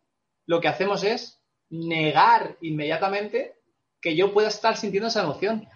[0.46, 3.56] lo que hacemos es negar inmediatamente
[4.02, 5.68] que yo pueda estar sintiendo esa emoción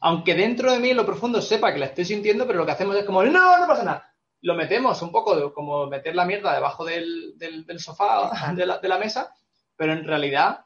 [0.00, 2.72] aunque dentro de mí en lo profundo sepa que la estoy sintiendo, pero lo que
[2.72, 4.14] hacemos es como, no, no pasa nada.
[4.40, 7.34] Lo metemos un poco de, como meter la mierda debajo del,
[7.78, 9.34] sofá, de la, de la, mesa,
[9.76, 10.64] pero en realidad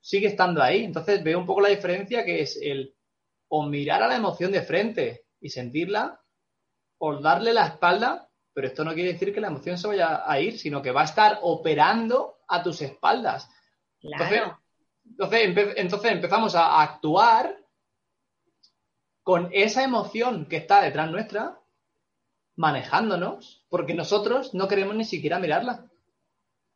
[0.00, 0.84] sigue estando ahí.
[0.84, 2.94] Entonces veo un poco la diferencia que es el
[3.48, 6.20] o mirar a la emoción de frente y sentirla
[6.98, 10.40] o darle la espalda, pero esto no quiere decir que la emoción se vaya a
[10.40, 13.48] ir, sino que va a estar operando a tus espaldas.
[14.00, 14.58] Claro.
[15.04, 17.56] Entonces, entonces, empezamos a actuar
[19.26, 21.58] con esa emoción que está detrás nuestra,
[22.54, 25.90] manejándonos, porque nosotros no queremos ni siquiera mirarla.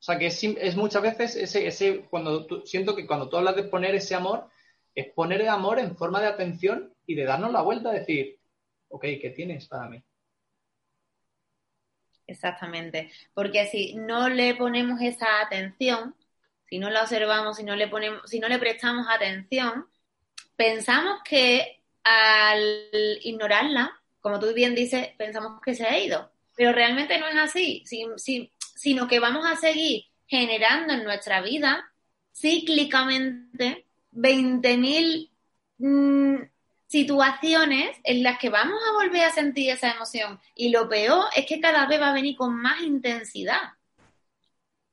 [0.01, 3.63] O sea que es, muchas veces ese, ese cuando siento que cuando tú hablas de
[3.63, 4.51] poner ese amor,
[4.97, 8.41] es poner el amor en forma de atención y de darnos la vuelta, decir,
[8.89, 10.03] ok, ¿qué tienes para mí?
[12.27, 16.17] Exactamente, porque si no le ponemos esa atención,
[16.65, 19.87] si no la observamos, si no le ponemos, si no le prestamos atención,
[20.57, 27.19] pensamos que al ignorarla, como tú bien dices, pensamos que se ha ido, pero realmente
[27.19, 27.85] no es así,
[28.75, 31.91] sino que vamos a seguir generando en nuestra vida
[32.35, 35.31] cíclicamente 20.000
[35.79, 36.37] mmm,
[36.87, 40.41] situaciones en las que vamos a volver a sentir esa emoción.
[40.55, 43.61] Y lo peor es que cada vez va a venir con más intensidad.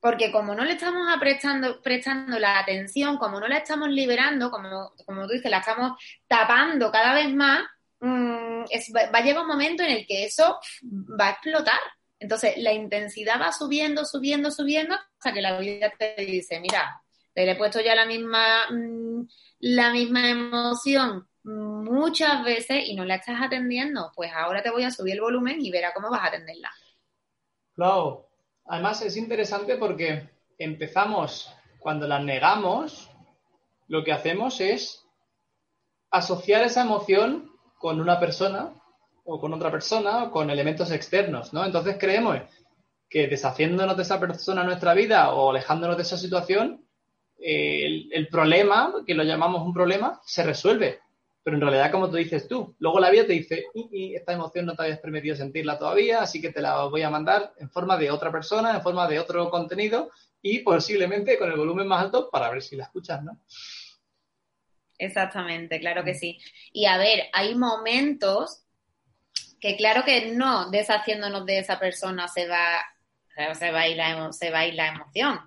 [0.08, 4.93] Porque como no le estamos prestando, prestando la atención, como no la estamos liberando, como,
[5.05, 7.66] como tú dices, la estamos tapando cada vez más,
[7.99, 8.64] mmm,
[8.95, 11.80] va a llegar un momento en el que eso va a explotar.
[12.22, 17.01] Entonces, la intensidad va subiendo, subiendo, subiendo, hasta que la vida te dice, mira,
[17.34, 19.28] te he puesto ya la misma, mm,
[19.60, 24.91] la misma emoción muchas veces y no la estás atendiendo, pues ahora te voy a
[24.91, 26.72] subir el volumen y verá cómo vas a atenderla.
[27.76, 28.26] Claro,
[28.68, 33.09] además es interesante porque empezamos, cuando la negamos,
[33.88, 35.05] lo que hacemos es
[36.11, 38.74] asociar esa emoción con una persona
[39.24, 41.65] o con otra persona o con elementos externos, ¿no?
[41.65, 42.41] Entonces creemos
[43.09, 46.86] que deshaciéndonos de esa persona en nuestra vida o alejándonos de esa situación,
[47.39, 50.99] el, problema, que lo llamamos un problema, se resuelve
[51.48, 53.68] pero en realidad, como tú dices tú, luego la vida te dice,
[54.14, 57.54] esta emoción no te habías permitido sentirla todavía, así que te la voy a mandar
[57.58, 61.88] en forma de otra persona, en forma de otro contenido y posiblemente con el volumen
[61.88, 63.39] más alto para ver si la escuchas, ¿no?
[64.98, 66.38] Exactamente, claro que sí.
[66.74, 68.66] Y a ver, hay momentos
[69.62, 72.84] que claro que no deshaciéndonos de esa persona se va,
[73.38, 73.72] se va se
[74.52, 75.39] va a ir la emoción,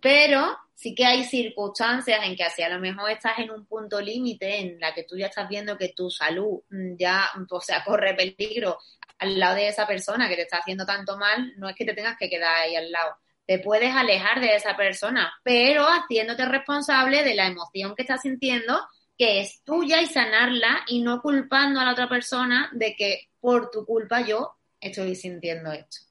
[0.00, 4.00] pero sí que hay circunstancias en que así a lo mejor estás en un punto
[4.00, 7.82] límite en la que tú ya estás viendo que tu salud mm, ya, o sea,
[7.84, 8.78] corre peligro
[9.18, 11.94] al lado de esa persona que te está haciendo tanto mal, no es que te
[11.94, 13.16] tengas que quedar ahí al lado.
[13.44, 18.80] Te puedes alejar de esa persona, pero haciéndote responsable de la emoción que estás sintiendo,
[19.16, 23.70] que es tuya y sanarla y no culpando a la otra persona de que por
[23.72, 26.07] tu culpa yo estoy sintiendo esto.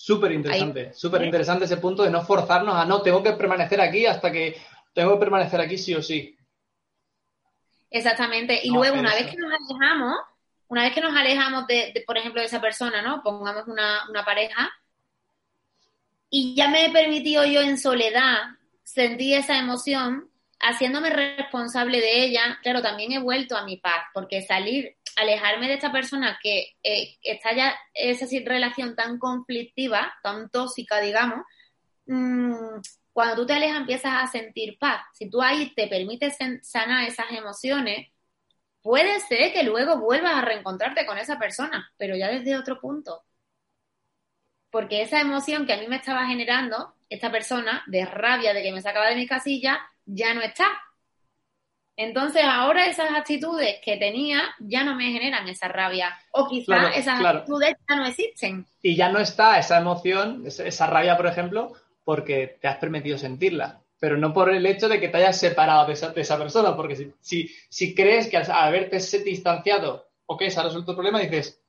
[0.00, 4.06] Súper interesante, súper interesante ese punto de no forzarnos a no, tengo que permanecer aquí
[4.06, 4.56] hasta que
[4.94, 6.38] tengo que permanecer aquí sí o sí.
[7.90, 8.60] Exactamente.
[8.62, 10.18] Y luego, una vez que nos alejamos,
[10.68, 13.24] una vez que nos alejamos de, por ejemplo, de esa persona, ¿no?
[13.24, 14.70] Pongamos una, una pareja,
[16.30, 18.38] y ya me he permitido yo en soledad
[18.84, 20.30] sentir esa emoción,
[20.60, 25.74] haciéndome responsable de ella, claro, también he vuelto a mi paz, porque salir alejarme de
[25.74, 31.40] esta persona que eh, está ya esa relación tan conflictiva, tan tóxica, digamos,
[32.06, 32.80] mm,
[33.12, 35.02] cuando tú te alejas empiezas a sentir paz.
[35.14, 38.08] Si tú ahí te permites sanar esas emociones,
[38.82, 43.24] puede ser que luego vuelvas a reencontrarte con esa persona, pero ya desde otro punto.
[44.70, 48.72] Porque esa emoción que a mí me estaba generando, esta persona, de rabia de que
[48.72, 50.66] me sacaba de mi casilla, ya no está
[51.98, 56.16] entonces ahora esas actitudes que tenía ya no me generan esa rabia.
[56.30, 58.66] O quizás esas actitudes ya no existen.
[58.80, 61.72] Y ya no está esa emoción, esa rabia, por ejemplo,
[62.04, 65.86] porque te has permitido sentirla, pero no por el hecho de que te hayas separado
[65.86, 70.92] de esa, persona, porque si, si, crees que al haberte distanciado, ok, se ha resuelto
[70.92, 71.60] el problema, dices,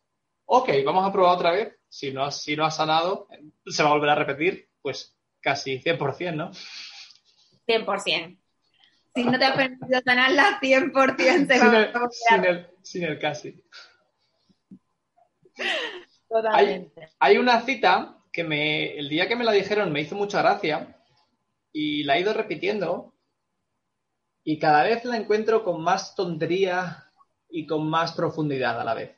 [0.45, 3.27] ok, vamos a probar otra vez, si no, si no has sanado,
[3.65, 6.51] se va a volver a repetir, pues casi 100%, ¿no?
[7.67, 8.38] 100%
[9.16, 13.64] si no te ha permitido sanarla, 100% se va a sin el, sin el casi.
[16.28, 17.10] Totalmente.
[17.20, 20.95] Hay, una cita que me, el día que me la dijeron me hizo mucha gracia
[21.74, 23.14] y la he ido repitiendo
[24.43, 27.12] y cada vez la encuentro con más tontería
[27.49, 29.16] y con más profundidad a la vez.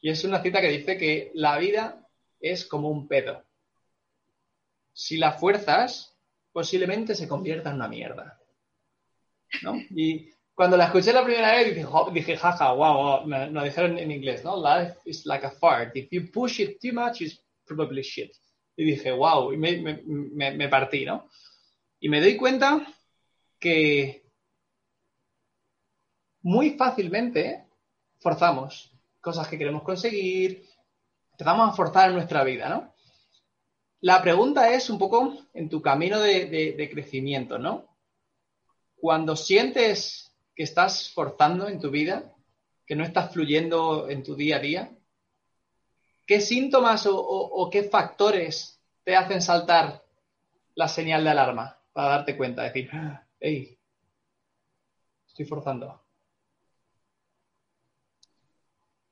[0.00, 2.06] Y es una cita que dice que la vida
[2.40, 3.44] es como un pedo.
[4.92, 6.16] Si la fuerzas,
[6.52, 8.37] posiblemente se convierta en una mierda.
[9.90, 14.10] Y cuando la escuché la primera vez dije, dije jaja, wow, me, lo dijeron en
[14.10, 14.56] inglés, ¿no?
[14.56, 15.96] Life is like a fart.
[15.96, 18.32] If you push it too much, it's probably shit.
[18.76, 21.28] Y dije, wow, y me, me, me partí, ¿no?
[22.00, 22.86] Y me doy cuenta
[23.58, 24.24] que
[26.42, 27.66] muy fácilmente
[28.20, 30.64] forzamos cosas que queremos conseguir,
[31.32, 32.94] empezamos a forzar nuestra vida, ¿no?
[34.00, 37.87] La pregunta es un poco en tu camino de, crecimiento, ¿no?
[39.00, 42.34] Cuando sientes que estás forzando en tu vida,
[42.86, 44.98] que no estás fluyendo en tu día a día,
[46.26, 50.04] ¿qué síntomas o, qué factores te hacen saltar
[50.74, 52.62] la señal de alarma para darte cuenta?
[52.62, 52.90] Decir,
[53.40, 53.78] hey,
[55.26, 56.02] estoy forzando.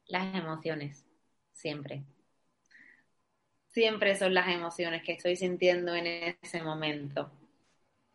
[0.06, 1.04] Las emociones,
[1.52, 2.04] siempre
[3.76, 6.06] siempre son las emociones que estoy sintiendo en
[6.40, 7.30] ese momento.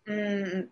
[0.07, 0.63] Mm,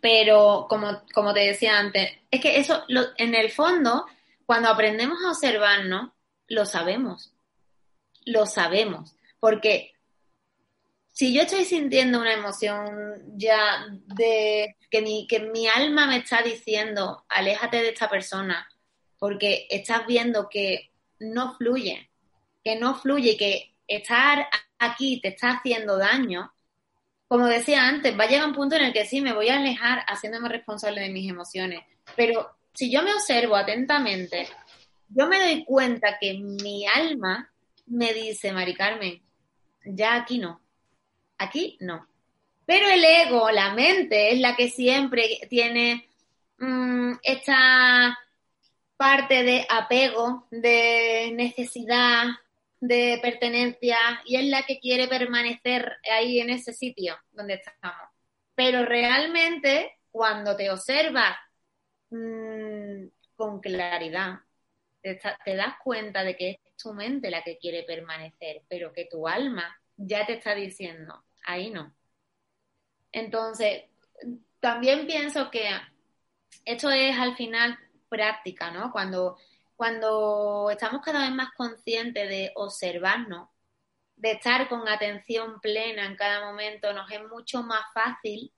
[0.00, 2.84] pero como, como te decía antes, es que eso,
[3.16, 4.06] en el fondo,
[4.44, 6.10] cuando aprendemos a observarnos,
[6.48, 7.32] lo sabemos.
[8.24, 9.16] Lo sabemos.
[9.40, 9.94] Porque
[11.08, 16.42] si yo estoy sintiendo una emoción ya de que mi, que mi alma me está
[16.42, 18.68] diciendo, aléjate de esta persona,
[19.18, 22.10] porque estás viendo que no fluye,
[22.62, 24.46] que no fluye, que estar
[24.78, 26.52] aquí te está haciendo daño,
[27.28, 29.56] como decía antes, va a llegar un punto en el que sí, me voy a
[29.56, 31.80] alejar haciéndome responsable de mis emociones.
[32.14, 34.48] Pero si yo me observo atentamente,
[35.08, 37.50] yo me doy cuenta que mi alma
[37.86, 39.22] me dice, Mari Carmen,
[39.84, 40.60] ya aquí no,
[41.38, 42.06] aquí no.
[42.64, 46.08] Pero el ego, la mente, es la que siempre tiene
[46.58, 48.18] mm, esta
[48.96, 52.26] parte de apego, de necesidad,
[52.80, 58.08] de pertenencia y es la que quiere permanecer ahí en ese sitio donde estamos.
[58.54, 61.36] Pero realmente cuando te observas
[62.10, 64.40] mm, con claridad,
[65.02, 69.06] te, te, das cuenta de que es tu mente la que quiere permanecer, pero que
[69.06, 71.94] tu alma ya te está diciendo, ahí no.
[73.12, 73.84] Entonces,
[74.60, 75.68] también pienso que
[76.64, 78.92] esto es al final práctica, ¿no?
[78.92, 79.38] Cuando
[79.76, 83.48] cuando estamos cada vez más conscientes de observarnos,
[84.16, 88.52] de estar con atención plena en cada momento, nos es mucho más fácil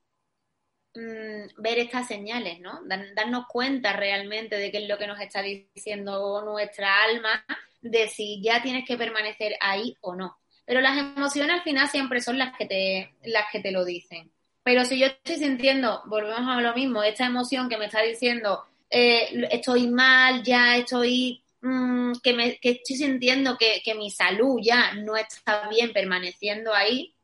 [0.95, 2.81] mm, ver estas señales, ¿no?
[3.15, 7.45] darnos cuenta realmente de qué es lo que nos está diciendo nuestra alma,
[7.81, 10.37] de si ya tienes que permanecer ahí o no.
[10.65, 14.31] Pero las emociones al final siempre son las que te, las que te lo dicen.
[14.63, 18.65] Pero si yo estoy sintiendo, volvemos a lo mismo, esta emoción que me está diciendo,
[18.89, 24.59] eh, estoy mal, ya estoy, mm, que, me, que estoy sintiendo que, que mi salud
[24.61, 27.15] ya no está bien permaneciendo ahí,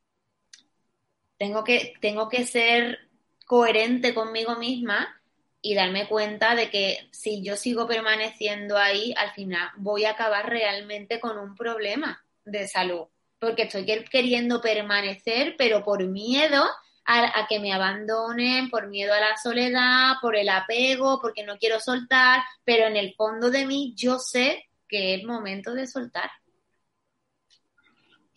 [1.37, 2.99] tengo que, tengo que ser
[3.45, 5.21] coherente conmigo misma
[5.61, 10.49] y darme cuenta de que si yo sigo permaneciendo ahí, al final voy a acabar
[10.49, 13.07] realmente con un problema de salud,
[13.39, 16.63] porque estoy queriendo permanecer, pero por miedo
[17.05, 21.79] a, que me abandonen por miedo a la soledad, por el apego, porque no quiero
[21.79, 26.31] soltar, pero en el fondo de mí yo sé que es momento de soltar.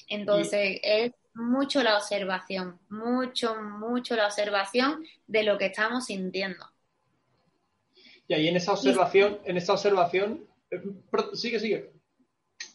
[0.07, 6.67] Entonces es mucho la observación, mucho, mucho la observación de lo que estamos sintiendo.
[8.27, 10.83] Y ahí en esa observación, en esa observación, eh,
[11.33, 11.91] sigue, sigue.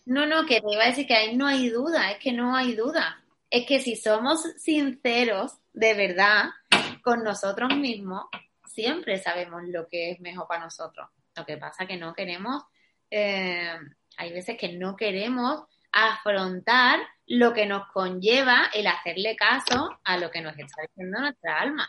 [0.06, 2.56] No, no, que te iba a decir que ahí no hay duda, es que no
[2.56, 3.24] hay duda.
[3.50, 6.46] Es que si somos sinceros, de verdad
[7.04, 8.26] con nosotros mismos,
[8.66, 11.10] siempre sabemos lo que es mejor para nosotros.
[11.36, 12.64] Lo que pasa que no queremos,
[13.10, 13.78] eh,
[14.18, 20.32] hay veces que no queremos afrontar lo que nos conlleva el hacerle caso a lo
[20.32, 21.88] que nos está diciendo nuestra alma.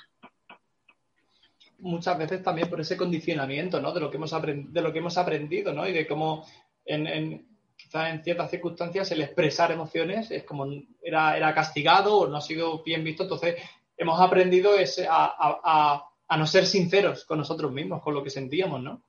[1.79, 3.93] Muchas veces también por ese condicionamiento, ¿no?
[3.93, 5.87] De lo que hemos, de lo que hemos aprendido, ¿no?
[5.87, 6.47] Y de cómo
[6.85, 7.54] en,
[7.95, 10.67] en ciertas circunstancias el expresar emociones es como
[11.01, 13.57] era, era castigado o no ha sido bien visto, entonces
[13.97, 16.05] hemos aprendido ese, a,
[16.37, 19.03] no ser sinceros con nosotros mismos, con lo que sentíamos, ¿no?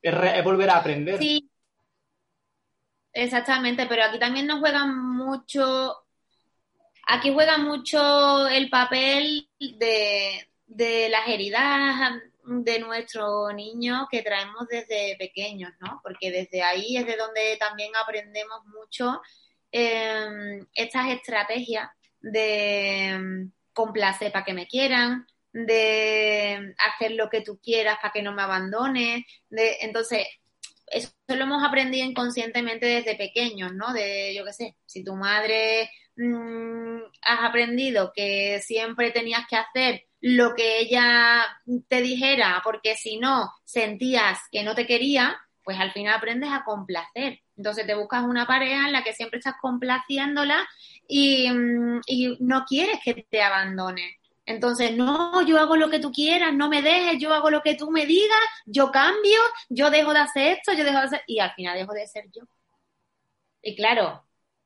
[0.00, 1.18] Es, volver a aprender.
[1.18, 1.50] Sí,
[3.12, 5.96] exactamente, pero aquí también nos juega mucho,
[7.08, 15.16] aquí juega mucho el papel de, de las heridas de nuestro niño que traemos desde
[15.18, 16.00] pequeños, ¿no?
[16.02, 19.20] Porque desde ahí es de donde también aprendemos mucho
[19.70, 21.90] em, estas estrategias
[22.20, 28.22] de mm, complacer para que me quieran, de hacer lo que tú quieras para que
[28.22, 29.24] no me abandones.
[29.50, 30.26] Entonces,
[30.86, 33.92] eso lo hemos aprendido inconscientemente desde pequeños, ¿no?
[33.92, 40.07] De, yo qué sé, si tu madre mm, has aprendido que siempre tenías que hacer
[40.20, 41.44] lo que ella
[41.88, 46.64] te dijera, porque si no sentías que no te quería, pues al final aprendes a
[46.64, 47.40] complacer.
[47.56, 50.66] Entonces te buscas una pareja en la que siempre estás complaciéndola
[51.06, 54.18] y, mm, y no quieres que te abandone.
[54.48, 57.74] Entonces, no, yo hago lo que tú quieras, no me dejes, yo hago lo que
[57.74, 59.38] tú me digas, yo cambio,
[59.68, 62.24] yo dejo de hacer esto, yo dejo de hacer, y al final dejo de ser
[62.34, 62.44] yo.
[63.60, 64.24] Y claro,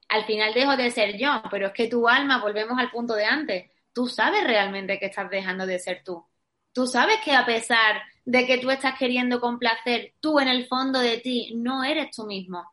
[0.09, 3.25] al final dejo de ser yo, pero es que tu alma, volvemos al punto de
[3.25, 6.27] antes, tú sabes realmente que estás dejando de ser tú.
[6.73, 11.01] Tú sabes que a pesar de que tú estás queriendo complacer, tú en el fondo
[11.01, 12.73] de ti no eres tú mismo,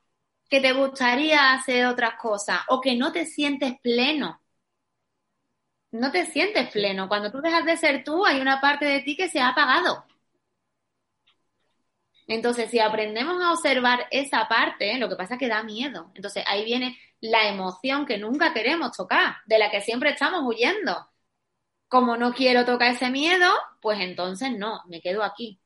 [0.49, 4.41] que te gustaría hacer otras cosas o que no te sientes pleno.
[5.91, 7.07] No te sientes pleno.
[7.07, 10.05] Cuando tú dejas de ser tú, hay una parte de ti que se ha apagado.
[12.27, 16.11] Entonces, si aprendemos a observar esa parte, lo que pasa es que da miedo.
[16.13, 21.08] Entonces, ahí viene la emoción que nunca queremos tocar, de la que siempre estamos huyendo.
[21.89, 23.49] Como no quiero tocar ese miedo,
[23.81, 25.59] pues entonces no, me quedo aquí.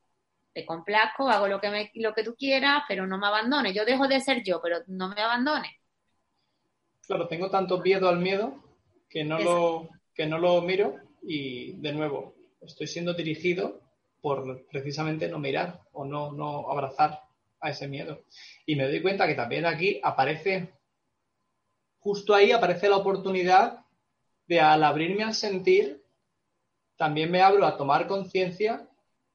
[0.52, 3.74] Te complazco, hago lo que, me, lo que tú quieras, pero no me abandones.
[3.74, 5.70] Yo dejo de ser yo, pero no me abandones.
[7.06, 8.64] Claro, tengo tanto miedo al miedo
[9.08, 13.80] que no, lo, que no lo miro y, de nuevo, estoy siendo dirigido
[14.20, 17.20] por precisamente no mirar o no, no abrazar
[17.60, 18.22] a ese miedo.
[18.66, 20.72] Y me doy cuenta que también aquí aparece,
[21.98, 23.84] justo ahí aparece la oportunidad
[24.46, 26.03] de al abrirme al sentir,
[26.96, 28.88] también me abro a tomar conciencia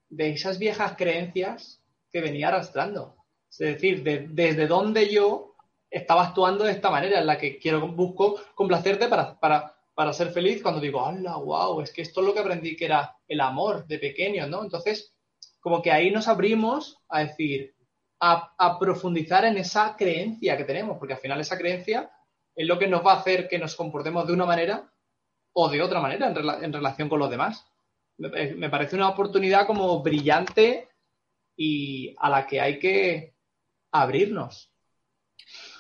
[0.10, 1.82] de esas viejas creencias
[2.12, 3.16] que venía arrastrando.
[3.51, 5.55] Es decir, desde donde yo
[5.89, 10.32] estaba actuando de esta manera, en la que quiero, busco complacerte para, para, para ser
[10.32, 11.82] feliz, cuando digo, ¡hala, wow!
[11.82, 14.64] Es que esto es lo que aprendí que era el amor de pequeño, ¿no?
[14.64, 15.16] Entonces,
[15.60, 17.76] como que ahí nos abrimos a decir,
[18.20, 22.12] a, a profundizar en esa creencia que tenemos, porque al final esa creencia
[22.55, 24.91] es lo que nos va a hacer que nos comportemos de una manera
[25.54, 27.66] o de otra manera en, relación con los demás.
[28.18, 30.89] Me, parece una oportunidad como brillante
[31.56, 33.34] y a la que hay que
[33.91, 34.72] abrirnos.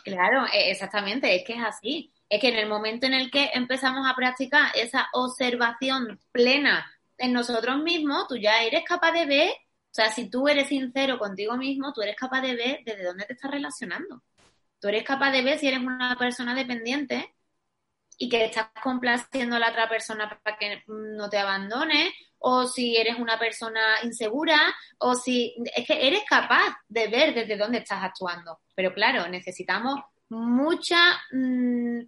[0.03, 2.13] Claro, e, exactamente, es que es así.
[2.29, 7.33] Es que en el momento en el que empezamos a practicar esa observación plena en
[7.33, 11.57] nosotros mismos, tú ya eres capaz de ver, o sea, si tú eres sincero contigo
[11.57, 14.23] mismo, tú eres capaz de ver desde dónde te estás relacionando.
[14.79, 17.33] Tú eres capaz de ver si eres una persona dependiente
[18.21, 22.97] y que estás complaciendo a la otra persona para que no te abandone, o si
[22.97, 24.59] eres una persona insegura,
[24.97, 28.59] o si es que eres capaz de ver desde dónde estás actuando.
[28.75, 30.97] Pero claro, necesitamos mucha,
[31.31, 32.01] mm,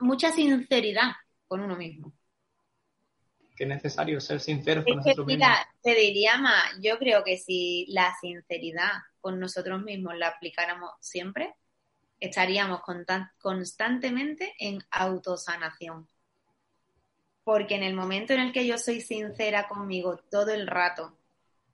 [0.00, 1.10] mucha sinceridad
[1.48, 2.12] con uno mismo.
[3.56, 5.48] Que es necesario ser sincero con nosotros mismos.
[5.82, 11.52] Te diría más, yo creo que si la sinceridad con nosotros mismos la aplicáramos siempre,
[12.22, 12.82] estaríamos
[13.38, 16.08] constantemente en autosanación.
[17.42, 21.18] Porque en el momento en el que yo soy sincera conmigo todo el rato,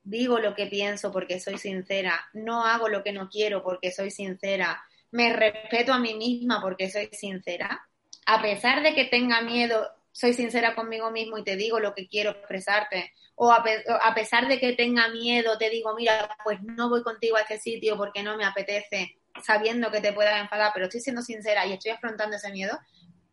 [0.03, 4.11] digo lo que pienso porque soy sincera, no hago lo que no quiero porque soy
[4.11, 7.87] sincera, me respeto a mí misma porque soy sincera,
[8.25, 12.09] a pesar de que tenga miedo, soy sincera conmigo mismo y te digo lo que
[12.09, 13.63] quiero expresarte, o a,
[14.03, 17.59] a pesar de que tenga miedo, te digo, mira, pues no voy contigo a este
[17.59, 21.73] sitio porque no me apetece, sabiendo que te puedas enfadar, pero estoy siendo sincera y
[21.73, 22.79] estoy afrontando ese miedo,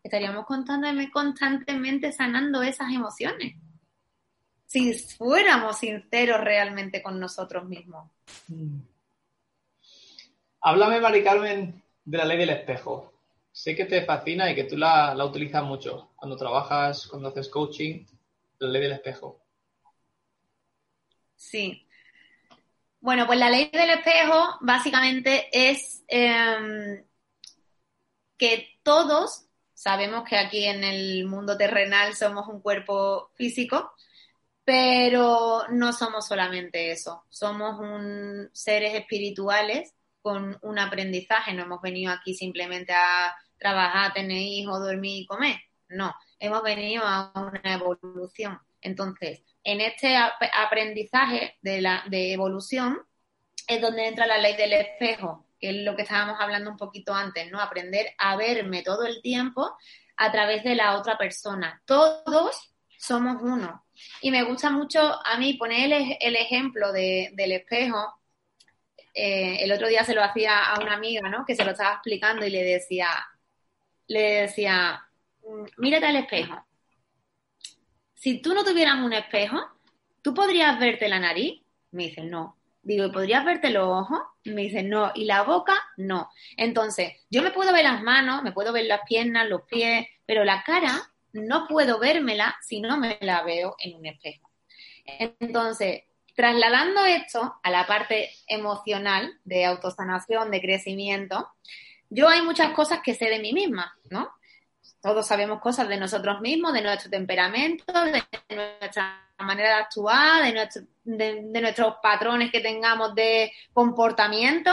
[0.03, 3.55] estaríamos contándome constantemente sanando esas emociones.
[4.65, 8.09] Si fuéramos sinceros realmente con nosotros mismos.
[8.47, 8.79] Mm.
[10.61, 13.13] Háblame, Mari Carmen, de la ley del espejo.
[13.51, 17.49] Sé que te fascina y que tú la, la utilizas mucho cuando trabajas, cuando haces
[17.49, 18.05] coaching,
[18.59, 19.39] la ley del espejo.
[21.35, 21.84] Sí,
[23.05, 27.05] bueno, pues la ley del espejo básicamente es em,
[28.35, 29.45] que todos
[29.75, 33.93] sabemos que aquí en el mundo terrenal somos un cuerpo físico,
[34.63, 39.93] pero no somos solamente eso, somos un, seres espirituales
[40.23, 45.57] con un aprendizaje, no hemos venido aquí simplemente a trabajar, tener hijos, dormir y comer,
[45.89, 48.59] no, hemos venido a una evolución.
[48.81, 53.01] Entonces, en este aprendizaje de, la, de evolución
[53.67, 57.13] es donde entra la ley del espejo, que es lo que estábamos hablando un poquito
[57.13, 57.59] antes, ¿no?
[57.59, 59.75] Aprender a verme todo el tiempo
[60.17, 61.81] a través de la otra persona.
[61.85, 63.83] Todos somos uno.
[64.21, 68.21] Y me gusta mucho a mí poner el, ejemplo del espejo.
[69.15, 71.43] Eh, el otro día se lo hacía a una amiga, ¿no?
[71.43, 73.07] Que se lo estaba explicando y le decía,
[74.07, 75.07] le decía,
[75.43, 76.65] mm, mírate al espejo
[78.25, 79.61] si tú no tuvieras un espejo,
[80.23, 81.61] ¿tú podrías verte la nariz?
[81.91, 82.57] Me dice, no.
[82.81, 84.19] Digo, ¿podrías verte los ojos?
[84.45, 85.11] Me dice, no.
[85.13, 85.75] ¿Y la boca?
[85.97, 86.31] No.
[86.57, 90.43] Entonces, yo me puedo ver las manos, me puedo ver las piernas, los pies, pero
[90.43, 91.03] la cara
[91.33, 94.49] no puedo vérmela si no me la veo en un espejo.
[95.05, 96.05] Entonces,
[96.35, 101.47] trasladando esto a la parte emocional de autosanación, de crecimiento,
[102.09, 104.31] yo hay muchas cosas que sé de mí misma, ¿no?
[105.05, 108.23] Todos sabemos cosas de nosotros mismos, de nuestro temperamento, de
[108.55, 110.43] nuestra manera de actuar,
[111.03, 114.71] de, nuestros patrones que tengamos de comportamiento,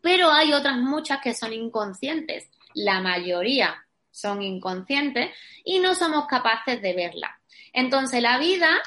[0.00, 2.48] pero hay otras muchas que son inconscientes.
[2.72, 7.38] La mayoría son inconscientes y no somos capaces de verla.
[7.74, 8.80] Entonces la vida,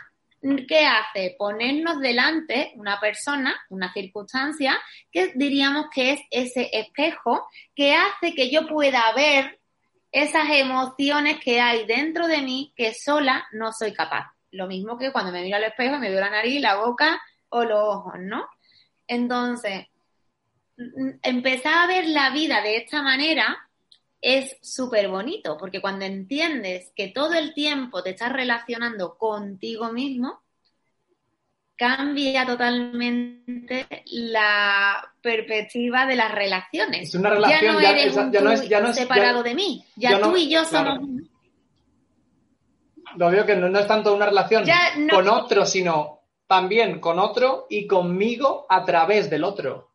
[0.68, 1.36] ¿qué hace?
[1.38, 4.80] Ponernos delante una persona, una circunstancia,
[5.12, 9.60] que diríamos que es ese espejo que hace que yo pueda ver
[10.14, 14.32] esas emociones que hay dentro de mí que sola no soy capaz.
[14.52, 17.64] Lo mismo que cuando me miro al espejo me veo la nariz, la boca o
[17.64, 18.48] los ojos, ¿no?
[19.08, 19.88] Entonces,
[21.24, 23.58] empezar a ver la vida de esta manera
[24.22, 30.43] es súper bonito, porque cuando entiendes que todo el tiempo te estás relacionando contigo mismo,
[31.84, 37.10] cambia totalmente la perspectiva de las relaciones.
[37.10, 37.92] Es una relación, ya
[38.42, 39.84] no, es, ya no es, separado de mí.
[39.98, 41.00] Ya tú y yo somos.
[43.18, 44.64] Lo veo que no, es tanto una relación
[45.12, 49.92] con otro, sino también con otro y conmigo a través del otro.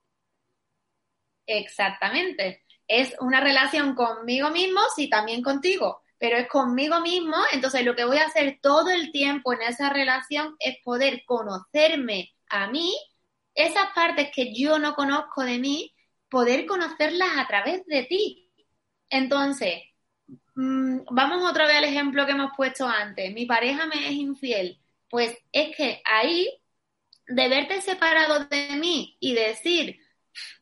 [1.46, 2.64] Exactamente.
[2.86, 8.04] Es una relación conmigo mismo, sí, también contigo pero es conmigo mismo, entonces lo que
[8.04, 12.94] voy a hacer todo el tiempo en esa relación es poder conocerme a mí,
[13.54, 15.94] esas partes que yo no conozco de mí,
[16.28, 18.50] poder conocerlas a través de ti.
[19.10, 19.82] Entonces,
[20.54, 24.80] mm, vamos otra vez al ejemplo que hemos puesto antes, mi pareja me es infiel,
[25.08, 26.48] pues es que ahí,
[27.26, 30.00] de verte separado de mí y decir,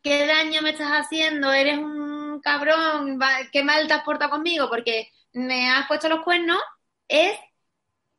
[0.02, 3.18] qué daño me estás haciendo, eres un cabrón,
[3.52, 6.60] qué mal te has portado conmigo, porque me has puesto los cuernos,
[7.08, 7.38] es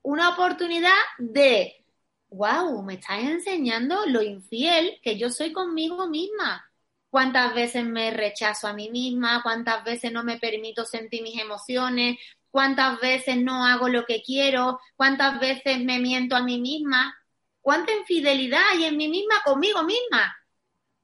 [0.03, 1.83] una oportunidad de,
[2.29, 6.63] wow, me estás enseñando lo infiel que yo soy conmigo misma.
[7.09, 12.19] Cuántas veces me rechazo a mí misma, cuántas veces no me permito sentir mis emociones,
[12.51, 17.17] cuántas veces no hago lo que quiero, cuántas veces me miento a mí misma,
[17.61, 20.37] cuánta infidelidad hay en mí misma conmigo misma.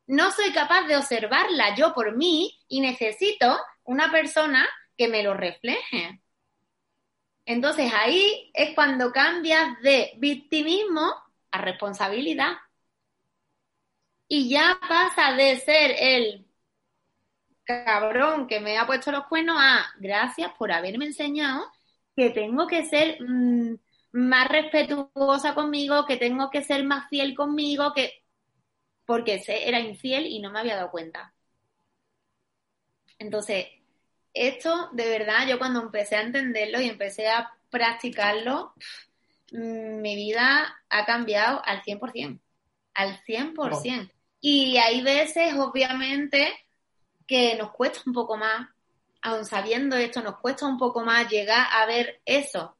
[0.06, 5.34] No soy capaz de observarla yo por mí y necesito una persona que me lo
[5.34, 6.22] refleje.
[7.46, 11.14] Entonces ahí es cuando cambias de victimismo
[11.52, 12.54] a responsabilidad.
[14.28, 16.46] Y ya pasa de ser el
[17.64, 21.72] cabrón que me ha puesto los cuernos a gracias por haberme enseñado
[22.16, 23.76] que tengo que ser mm,
[24.14, 28.24] más respetuosa conmigo, que tengo que ser más fiel conmigo, que
[29.06, 31.34] porque era infiel y no me había dado cuenta.
[33.20, 33.68] Entonces,
[34.34, 38.74] esto, de verdad, yo cuando empecé a entenderlo y empecé a practicarlo,
[39.52, 42.40] mm, mi vida ha cambiado al 100%,
[42.94, 44.12] al 100%.
[44.42, 46.52] Y hay veces, obviamente,
[47.28, 48.68] que nos cuesta un poco más,
[49.22, 52.76] aun sabiendo esto, nos cuesta un poco más llegar a ver eso.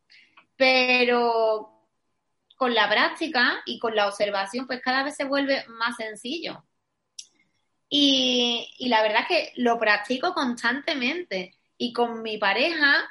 [0.56, 1.74] Pero
[2.58, 6.64] con la práctica y con la observación, pues cada vez se vuelve más sencillo.
[7.96, 13.08] Y, la verdad es que lo practico constantemente y con mi pareja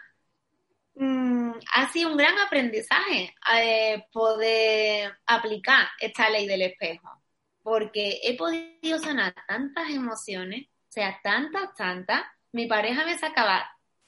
[0.96, 7.22] mm, ha sido un gran aprendizaje eh, poder aplicar esta ley del espejo,
[7.62, 12.24] porque he podido sanar tantas emociones, o sea, tantas, tantas.
[12.50, 13.64] Mi pareja me sacaba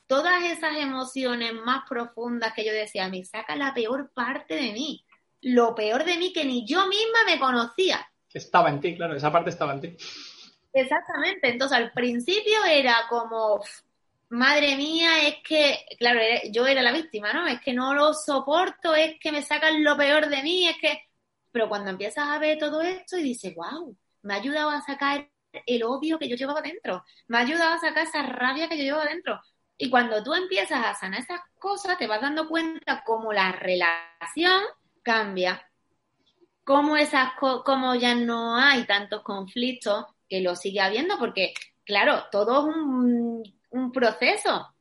[0.09, 5.05] todas esas emociones más profundas que yo decía, me saca la peor parte de mí,
[5.41, 8.05] lo peor de mí que ni yo misma me conocía.
[8.33, 9.97] Estaba en ti, claro, esa parte estaba en ti.
[10.75, 13.63] Exactamente, entonces al principio era como,
[14.31, 16.21] madre mía, es que, claro,
[16.51, 17.47] yo era la víctima, ¿no?
[17.47, 21.01] Es que no lo soporto, es que me sacan lo peor de mí, es que...
[21.53, 25.31] Pero cuando empiezas a ver todo esto y dices, wow, me ha ayudado a sacar
[25.67, 28.83] el odio que yo llevaba dentro, me ha ayudado a sacar esa rabia que yo
[28.83, 29.41] llevaba dentro.
[29.79, 34.61] Y cuando tú empiezas a sanar esas cosas, te vas dando cuenta cómo la relación
[35.03, 35.65] cambia,
[36.65, 40.07] cómo, esas cómo ya no hay tantos conflictos,
[40.41, 41.55] lo sigue habiendo, porque,
[41.85, 44.75] claro, todo es un, proceso.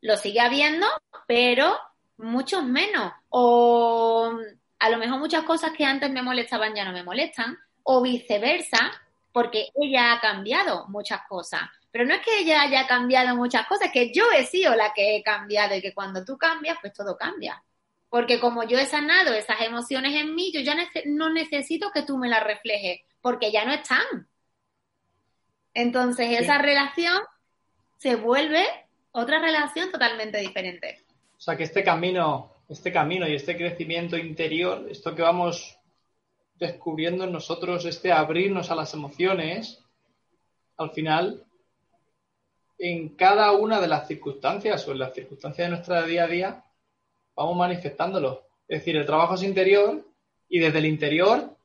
[0.00, 0.86] Lo sigue habiendo,
[1.26, 1.76] pero
[2.16, 3.12] muchos menos.
[3.28, 4.32] O
[4.78, 8.92] a lo mejor muchas cosas que antes me molestaban ya no me molestan, o viceversa,
[9.32, 11.62] porque ella ha cambiado muchas cosas.
[11.90, 14.92] Pero no es que ella haya cambiado muchas cosas, es que yo he sido la
[14.92, 17.62] que he cambiado y que cuando tú cambias, pues todo cambia.
[18.08, 22.16] Porque como yo he sanado esas emociones en mí, yo ya no necesito que tú
[22.16, 24.28] me las reflejes, porque ya no están.
[25.74, 27.18] Entonces esa relación
[27.98, 28.64] se vuelve
[29.12, 31.04] otra relación totalmente diferente.
[31.36, 35.78] O sea que este camino, este camino y este crecimiento interior, esto que vamos
[36.56, 39.84] descubriendo en nosotros, este abrirnos a las emociones,
[40.76, 41.44] al final
[42.78, 46.64] en cada una de las circunstancias o en las circunstancias de nuestra día a día,
[47.34, 48.46] vamos manifestándolo.
[48.68, 50.04] Es decir, el trabajo es interior
[50.48, 51.56] y desde el interior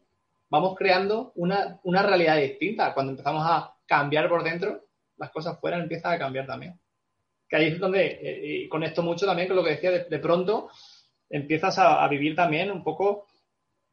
[0.50, 2.94] vamos creando una, una realidad distinta.
[2.94, 4.86] Cuando empezamos a cambiar por dentro,
[5.18, 6.80] las cosas fuera empiezan a cambiar también.
[7.50, 10.70] Que ahí es donde, eh, y conecto mucho también con lo que decía, de, pronto
[11.28, 13.26] empiezas a, vivir también un poco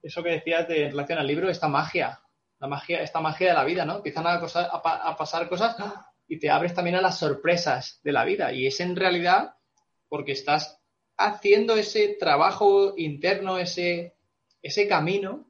[0.02, 2.20] eso que decías de, en relación al libro, esta magia,
[2.58, 3.96] la magia, esta magia de la vida, ¿no?
[3.96, 5.76] Empiezan a, a, pasar cosas
[6.28, 8.52] y te abres también a las sorpresas de la vida.
[8.52, 9.54] Y es en realidad
[10.10, 10.78] porque estás
[11.16, 14.14] haciendo ese trabajo interno, ese,
[14.60, 15.46] ese camino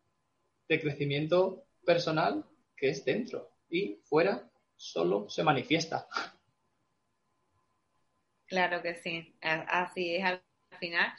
[0.68, 2.44] de crecimiento personal
[2.76, 6.06] que es dentro y fuera solo se manifiesta.
[8.46, 10.42] Claro que sí, así es al
[10.78, 11.12] final.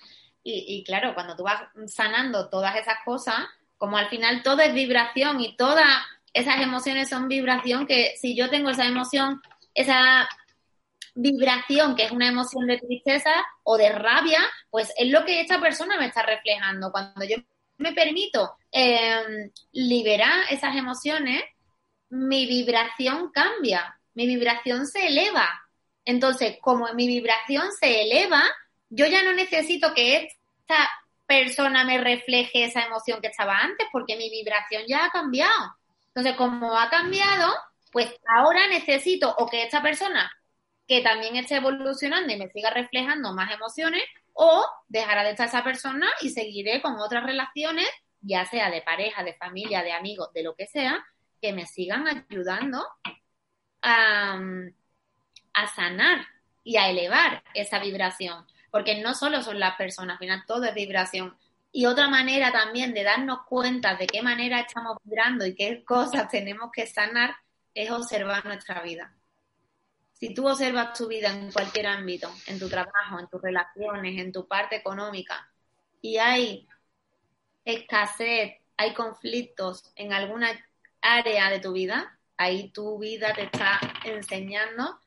[0.50, 3.36] Y, claro, cuando tú vas sanando todas esas cosas,
[3.78, 5.86] como al final todo es vibración y todas
[6.34, 9.42] esas emociones son vibración, que si yo tengo esa emoción,
[9.74, 10.30] esa
[11.16, 13.32] vibración, que es una emoción de tristeza
[13.64, 14.40] o de rabia,
[14.70, 16.94] pues es lo que esta persona me está reflejando.
[16.94, 17.36] Cuando yo
[17.80, 21.44] me permito em, liberar esas emociones,
[22.10, 25.48] mi vibración cambia, mi vibración se eleva.
[26.06, 28.44] Entonces, como mi vibración se eleva,
[28.90, 30.90] yo ya no necesito que esta
[31.26, 35.76] persona me refleje esa emoción que estaba antes, porque mi vibración ya ha cambiado.
[36.08, 37.54] Entonces, como ha cambiado,
[37.92, 40.32] pues ahora necesito o que esta persona
[40.88, 44.04] que también esté evolucionando y me siga reflejando más emociones,
[44.34, 47.90] o dejará de estar esa persona y seguiré con otras relaciones,
[48.22, 51.04] ya sea de pareja, de familia, de amigos, de lo que sea,
[51.42, 52.86] que me sigan ayudando
[53.82, 54.40] a,
[55.76, 56.26] sanar
[56.64, 58.46] y a elevar esa vibración.
[58.72, 61.38] Porque no solo son las personas, al final todo es vibración.
[61.72, 66.28] Y otra manera también de darnos cuenta de qué manera estamos vibrando y qué cosas
[66.32, 67.36] tenemos que sanar
[67.74, 69.14] es observar nuestra vida.
[70.14, 74.32] Si tú observas tu vida en cualquier ámbito, en tu trabajo, en tus relaciones, en
[74.32, 75.48] tu parte económica,
[76.02, 76.68] y hay
[77.64, 80.50] escasez, hay conflictos en alguna
[81.16, 85.00] área de tu vida, ahí tu vida te está enseñando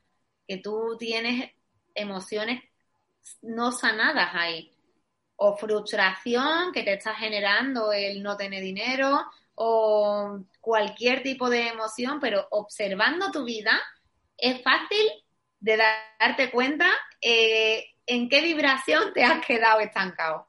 [0.47, 1.51] que tú tienes
[1.93, 2.63] emociones
[3.41, 4.71] no sanadas ahí.
[5.35, 9.25] O frustración que te está generando el no tener dinero,
[9.55, 13.79] o cualquier tipo de emoción, pero observando tu vida
[14.37, 15.07] es fácil
[15.59, 15.77] de
[16.19, 16.89] darte cuenta
[17.21, 20.47] eh, en qué vibración te has quedado estancado.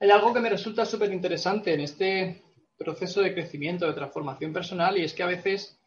[0.00, 2.42] Hay algo que me resulta súper interesante en este
[2.78, 5.78] proceso de crecimiento, de transformación personal, y es que a veces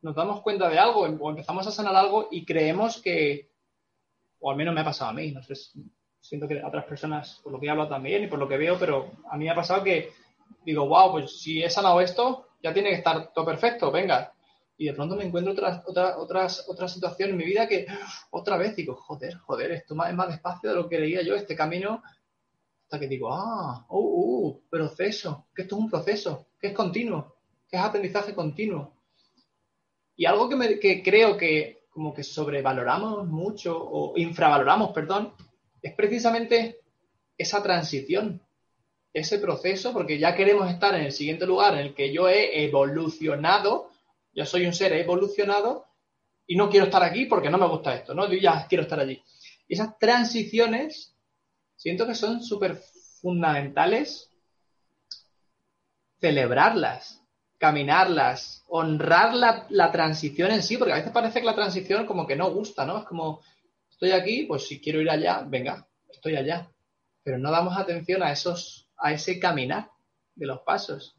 [0.00, 3.50] nos damos cuenta de algo o empezamos a sanar algo y creemos que,
[4.38, 5.54] o al menos me ha pasado a mí, no sé,
[6.20, 8.56] siento que a otras personas, por lo que he hablado también y por lo que
[8.56, 10.12] veo, pero a mí me ha pasado que
[10.64, 14.32] digo, wow, pues si he sanado esto, ya tiene que estar todo perfecto, venga.
[14.76, 17.86] Y de pronto me encuentro otras, otras, otras, otras situaciones en mi vida que
[18.30, 21.54] otra vez digo, joder, joder, esto es más despacio de lo que leía yo, este
[21.54, 22.02] camino,
[22.94, 27.36] hasta que digo, ah, uh, uh, proceso, que esto es un proceso, que es continuo,
[27.68, 28.94] que es aprendizaje continuo.
[30.16, 35.32] Y algo que, me, que creo que como que sobrevaloramos mucho o infravaloramos, perdón,
[35.82, 36.80] es precisamente
[37.36, 38.40] esa transición
[39.12, 42.64] ese proceso porque ya queremos estar en el siguiente lugar en el que yo he
[42.64, 43.90] evolucionado,
[44.34, 45.84] ya soy un ser evolucionado
[46.48, 48.28] y no quiero estar aquí porque no me gusta esto, ¿no?
[48.28, 49.22] Yo ya quiero estar allí.
[49.68, 51.13] Y esas transiciones
[51.84, 52.76] siento que son súper
[53.20, 54.30] fundamentales
[56.18, 57.22] celebrarlas,
[57.58, 62.26] caminarlas, honrar la, la, transición en sí, porque a veces parece que la transición como
[62.26, 63.00] que no gusta, ¿no?
[63.00, 63.42] Es como,
[63.90, 66.70] estoy aquí, pues si quiero ir allá, venga, estoy allá.
[67.22, 69.90] Pero no damos atención a esos a ese caminar
[70.34, 71.18] de los pasos.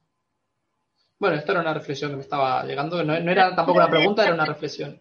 [1.20, 4.34] Bueno, esto era una reflexión que me estaba llegando, no, era tampoco una pregunta, era
[4.34, 5.00] una reflexión.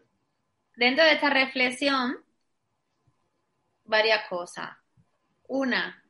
[0.77, 2.23] Dentro de esta reflexión,
[3.85, 4.84] varias cosas.
[5.47, 6.03] Una,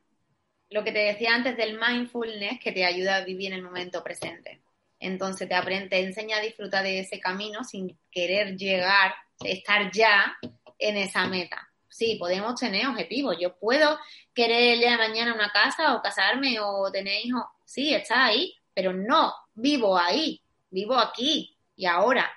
[0.69, 4.03] lo que te decía antes del mindfulness que te ayuda a vivir en el momento
[4.03, 4.61] presente.
[4.99, 9.13] Entonces te, aprende, te enseña a disfrutar de ese camino sin querer llegar,
[9.43, 10.37] estar ya
[10.79, 13.37] en esa meta sí, podemos tener objetivos.
[13.39, 13.97] Yo puedo
[14.33, 17.43] querer el día de mañana una casa o casarme o tener hijos.
[17.63, 22.29] Sí, está ahí, pero no vivo ahí, vivo aquí y ahora.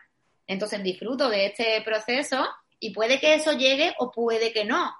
[0.46, 2.46] Entonces disfruto de este proceso
[2.78, 4.94] y puede que eso llegue o puede que no.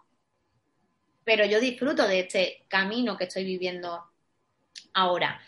[1.28, 4.02] Pero yo disfruto de este camino que estoy viviendo
[4.94, 5.38] ahora.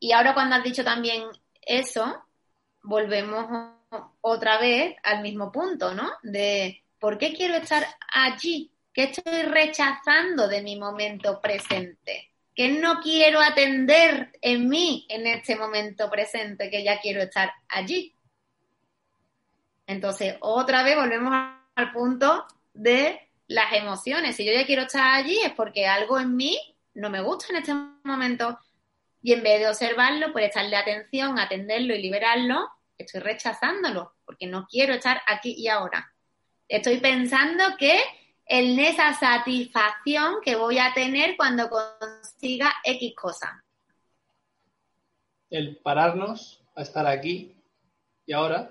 [0.00, 1.24] Y ahora cuando has dicho también
[1.60, 2.24] eso,
[2.82, 3.46] volvemos
[4.22, 6.10] otra vez al mismo punto, ¿no?
[6.22, 8.72] De ¿Por qué quiero estar allí?
[8.94, 12.30] ¿Qué estoy rechazando de mi momento presente?
[12.54, 18.14] ¿Qué no quiero atender en mí en este momento presente que ya quiero estar allí?
[19.86, 21.34] Entonces, otra vez volvemos
[21.74, 24.36] al punto de las emociones.
[24.36, 26.58] Si yo ya quiero estar allí es porque algo en mí
[26.94, 27.74] no me gusta en este
[28.04, 28.58] momento.
[29.22, 34.66] Y en vez de observarlo, pues echarle atención, atenderlo y liberarlo, estoy rechazándolo, porque no
[34.66, 36.12] quiero estar aquí y ahora.
[36.68, 37.98] Estoy pensando que
[38.46, 43.64] en esa satisfacción que voy a tener cuando consiga X cosa.
[45.50, 47.56] El pararnos a estar aquí
[48.24, 48.70] y ahora,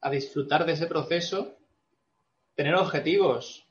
[0.00, 1.56] a disfrutar de ese proceso,
[2.54, 3.63] tener objetivos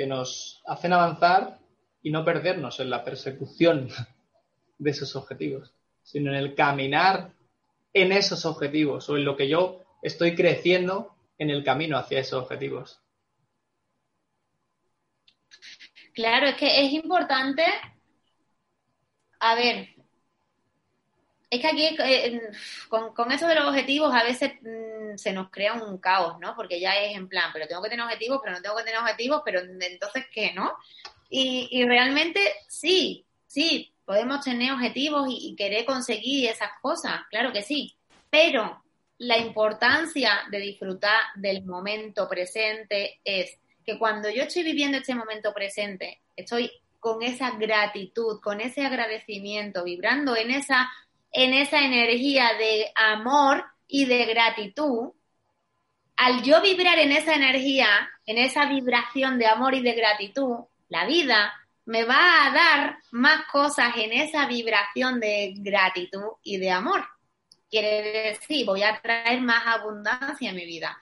[0.00, 1.58] que nos hacen avanzar
[2.02, 3.90] y no perdernos en la persecución
[4.78, 7.34] de esos objetivos, sino en el caminar
[7.92, 12.42] en esos objetivos o en lo que yo estoy creciendo en el camino hacia esos
[12.42, 13.02] objetivos.
[16.14, 17.64] Claro, es que es importante,
[19.38, 19.90] a ver,
[21.50, 22.40] es que aquí eh,
[22.88, 24.52] con, eso de los objetivos a veces
[25.16, 26.54] se nos crea un caos, ¿no?
[26.56, 29.00] Porque ya es en plan, pero tengo que tener objetivos, pero no tengo que tener
[29.00, 30.72] objetivos, pero entonces, ¿qué, no?
[31.28, 37.62] Y, y realmente sí, sí, podemos tener objetivos y, querer conseguir esas cosas, claro que
[37.62, 37.94] sí,
[38.28, 38.82] pero
[39.18, 43.56] la importancia de disfrutar del momento presente es
[43.86, 49.84] que cuando yo estoy viviendo este momento presente, estoy con esa gratitud, con ese agradecimiento,
[49.84, 50.90] vibrando en esa,
[51.30, 55.12] en esa energía de amor y de gratitud,
[56.16, 57.88] al yo vibrar en esa energía,
[58.26, 61.54] en esa vibración de amor y de gratitud, la vida
[61.86, 67.04] me va a dar más cosas en esa vibración de gratitud y de amor.
[67.70, 71.00] Quiere decir, voy a traer más abundancia a mi vida.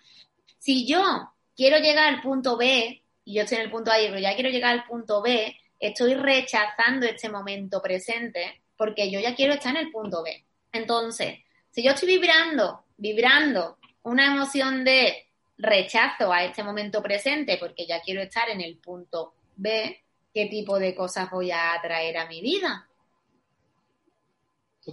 [0.59, 4.19] Si yo quiero llegar al punto B, y yo estoy en el punto A, pero
[4.19, 9.55] ya quiero llegar al punto B, estoy rechazando este momento presente porque yo ya quiero
[9.55, 10.45] estar en el punto B.
[10.73, 17.87] Entonces, si yo estoy vibrando, vibrando una emoción de rechazo a este momento presente porque
[17.87, 20.01] ya quiero estar en el punto B,
[20.33, 22.89] qué tipo de cosas voy a atraer a mi vida.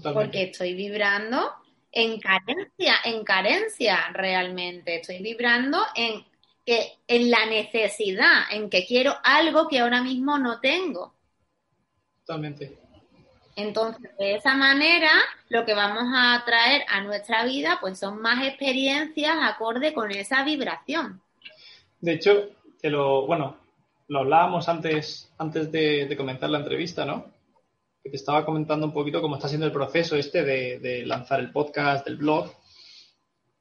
[0.02, 1.54] Porque estoy vibrando
[1.92, 4.98] en carencia, en carencia realmente.
[4.98, 6.26] Estoy vibrando en,
[6.66, 11.16] que, en la necesidad, en que quiero algo que ahora mismo no tengo.
[12.26, 12.85] Totalmente.
[13.56, 15.12] Entonces, de esa manera,
[15.50, 20.44] lo que vamos a traer a nuestra vida, pues son más experiencias acorde con esa
[20.44, 21.22] vibración.
[22.02, 22.50] De hecho,
[22.82, 23.58] te lo, bueno,
[24.08, 27.26] lo hablábamos antes, antes de, comenzar la entrevista, ¿no?
[28.04, 31.52] Que te estaba comentando un poquito cómo está siendo el proceso este de, lanzar el
[31.52, 32.52] podcast, del blog.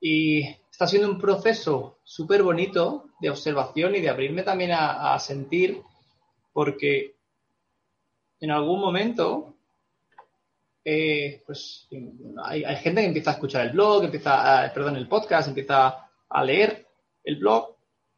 [0.01, 5.81] Y está siendo un proceso súper bonito de observación y de abrirme también a, sentir,
[6.53, 7.17] porque
[8.41, 9.54] en algún momento,
[10.85, 11.89] eh, pues
[12.45, 16.45] hay, gente que empieza a escuchar el blog, empieza, a, perdón, el podcast, empieza a
[16.45, 16.87] leer
[17.23, 17.75] el blog,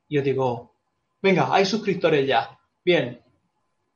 [0.08, 0.74] y yo digo,
[1.22, 3.20] venga, hay suscriptores ya, bien.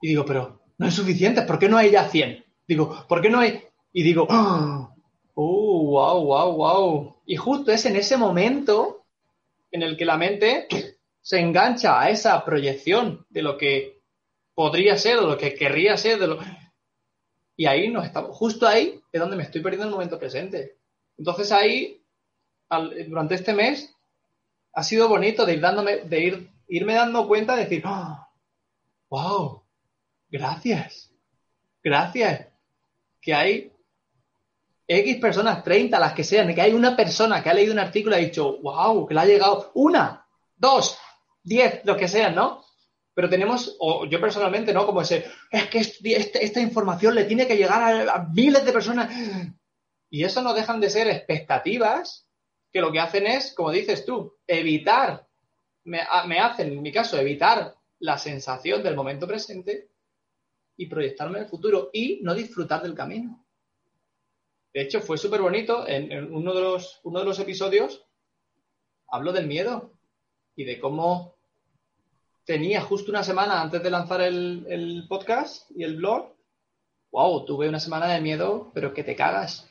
[0.01, 2.45] Y digo, pero no es suficiente, ¿por qué no hay ya 100?
[2.67, 3.61] Digo, ¿por qué no hay?
[3.93, 4.95] Y digo, ¡oh,
[5.35, 7.17] wow, wow, wow!
[7.27, 9.05] Y justo es en ese momento
[9.73, 10.69] en el que la mente
[11.21, 14.01] se engancha a esa proyección de lo que
[14.55, 16.19] podría ser o lo que querría ser.
[16.19, 16.39] De lo...
[17.61, 20.79] Y ahí nos estamos, justo ahí es donde me estoy perdiendo el momento presente.
[21.19, 22.03] Entonces ahí,
[23.07, 23.95] durante este mes,
[24.73, 29.63] ha sido bonito de ir dándome, de ir irme dando cuenta de decir, wow, ¡Ah!
[30.31, 31.13] gracias,
[31.83, 32.47] gracias,
[33.21, 33.73] que hay
[34.87, 38.17] X personas, 30, las que sean, que hay una persona que ha leído un artículo
[38.17, 40.97] y ha dicho, wow, que le ha llegado una, dos,
[41.43, 42.65] diez, lo que sean, ¿no?
[43.21, 44.87] Pero tenemos, o yo personalmente, ¿no?
[44.87, 49.15] Como ese, es que este, esta información le tiene que llegar a, miles de personas.
[50.09, 52.27] Y eso no dejan de ser expectativas
[52.73, 55.29] que lo que hacen es, como dices tú, evitar
[55.85, 59.91] me, hacen, en mi caso, evitar la sensación del momento presente
[60.79, 63.45] y proyectarme en el futuro y no disfrutar del camino.
[64.73, 65.87] De hecho, fue súper bonito.
[65.87, 68.03] En, uno, de los, uno de los episodios
[69.09, 69.93] hablo del miedo
[70.57, 71.40] y de cómo
[72.45, 76.35] tenía justo una semana antes de lanzar el, el podcast y el blog.
[77.13, 79.69] Wow, tuve una semana de miedo, pero que te cagas.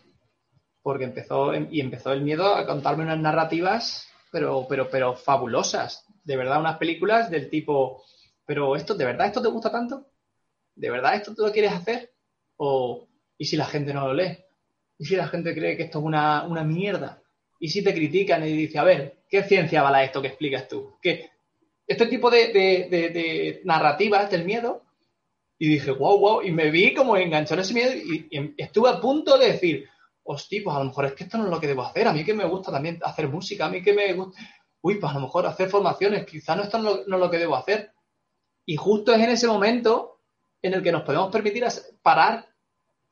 [0.82, 6.06] Porque empezó, y empezó el miedo a contarme unas narrativas pero, pero, pero fabulosas.
[6.24, 8.04] De verdad, unas películas del tipo,
[8.46, 10.08] pero esto, ¿de verdad esto te gusta tanto?
[10.76, 12.12] ¿De verdad esto tú lo quieres hacer?
[12.58, 13.08] O,
[13.38, 14.38] ¿y si la gente no lo lee?
[14.98, 17.22] ¿Y si la gente cree que esto es una, mierda?
[17.60, 20.98] ¿Y si te critican y dicen, a ver, ¿qué ciencia vale esto que explicas tú?
[21.02, 21.32] Que
[21.90, 24.84] este tipo de, narrativas del miedo,
[25.58, 28.90] y dije, wow, wow, y me vi como enganchado en ese miedo y, y estuve
[28.90, 29.90] a punto de decir,
[30.32, 32.14] hostia, pues a lo mejor es que esto no es lo que debo hacer, a
[32.14, 34.40] mí que me gusta también hacer música, a mí que me gusta...
[34.82, 37.56] uy, pues a lo mejor hacer formaciones, quizás no, esto no, es lo que debo
[37.56, 37.92] hacer.
[38.64, 40.22] Y justo es en ese momento
[40.62, 41.66] en el que nos podemos permitir
[42.04, 42.48] parar,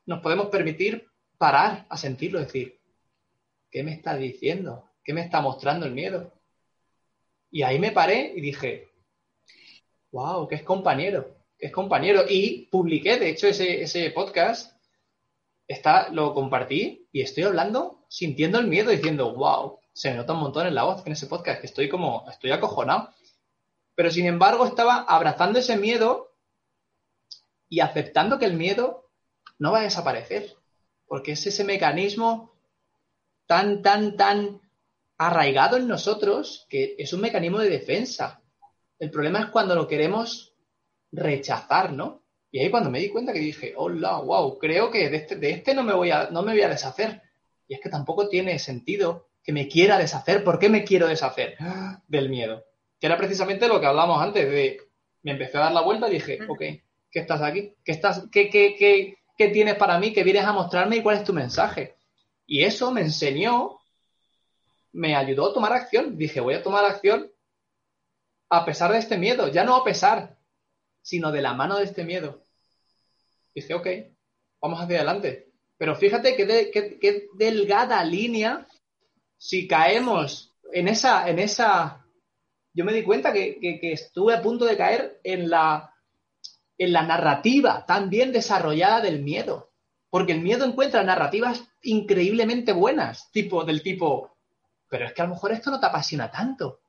[0.06, 2.78] nos podemos permitir parar a sentirlo, decir,
[3.68, 4.88] ¿qué me está diciendo?
[5.02, 6.37] ¿Qué me está mostrando el miedo?
[7.50, 8.88] Y ahí me paré y dije,
[10.10, 12.24] wow, que es compañero, que es compañero.
[12.28, 14.76] Y publiqué, de hecho, ese, ese podcast,
[15.66, 20.40] está, lo compartí y estoy hablando sintiendo el miedo, diciendo, wow, se me nota un
[20.40, 23.12] montón en la voz en ese podcast, que estoy como, estoy acojonado.
[23.94, 26.32] Pero sin embargo estaba abrazando ese miedo
[27.68, 29.10] y aceptando que el miedo
[29.58, 30.54] no va a desaparecer,
[31.06, 32.52] porque es ese mecanismo
[33.46, 34.60] tan, tan, tan
[35.18, 38.40] arraigado en nosotros que es un mecanismo de defensa.
[38.98, 40.54] El problema es cuando lo queremos
[41.12, 42.22] rechazar, ¿no?
[42.50, 45.50] Y ahí cuando me di cuenta que dije, hola, wow, creo que de este, de
[45.50, 47.20] este no, me voy a, no me voy a deshacer.
[47.66, 50.42] Y es que tampoco tiene sentido que me quiera deshacer.
[50.42, 51.56] ¿Por qué me quiero deshacer
[52.06, 52.64] del miedo?
[52.98, 54.80] Que era precisamente lo que hablamos antes de,
[55.22, 56.58] me empecé a dar la vuelta y dije, ok,
[57.10, 57.74] ¿qué estás aquí?
[57.84, 60.12] ¿Qué, estás, qué, qué, qué, qué tienes para mí?
[60.12, 61.96] ¿Qué vienes a mostrarme y cuál es tu mensaje?
[62.46, 63.77] Y eso me enseñó,
[64.92, 66.16] me ayudó a tomar acción.
[66.16, 67.30] Dije, voy a tomar acción
[68.50, 70.38] a pesar de este miedo, ya no a pesar,
[71.02, 72.44] sino de la mano de este miedo.
[73.54, 73.86] Dije, ok,
[74.60, 75.52] vamos hacia adelante.
[75.76, 78.66] Pero fíjate qué, delgada línea
[79.36, 82.04] si caemos en esa, en esa.
[82.72, 85.94] Yo me di cuenta que, que, estuve a punto de caer en la,
[86.76, 89.72] en la narrativa tan bien desarrollada del miedo.
[90.10, 94.37] Porque el miedo encuentra narrativas increíblemente buenas, tipo, del tipo,
[94.88, 96.80] pero es que a lo mejor esto no te apasiona tanto.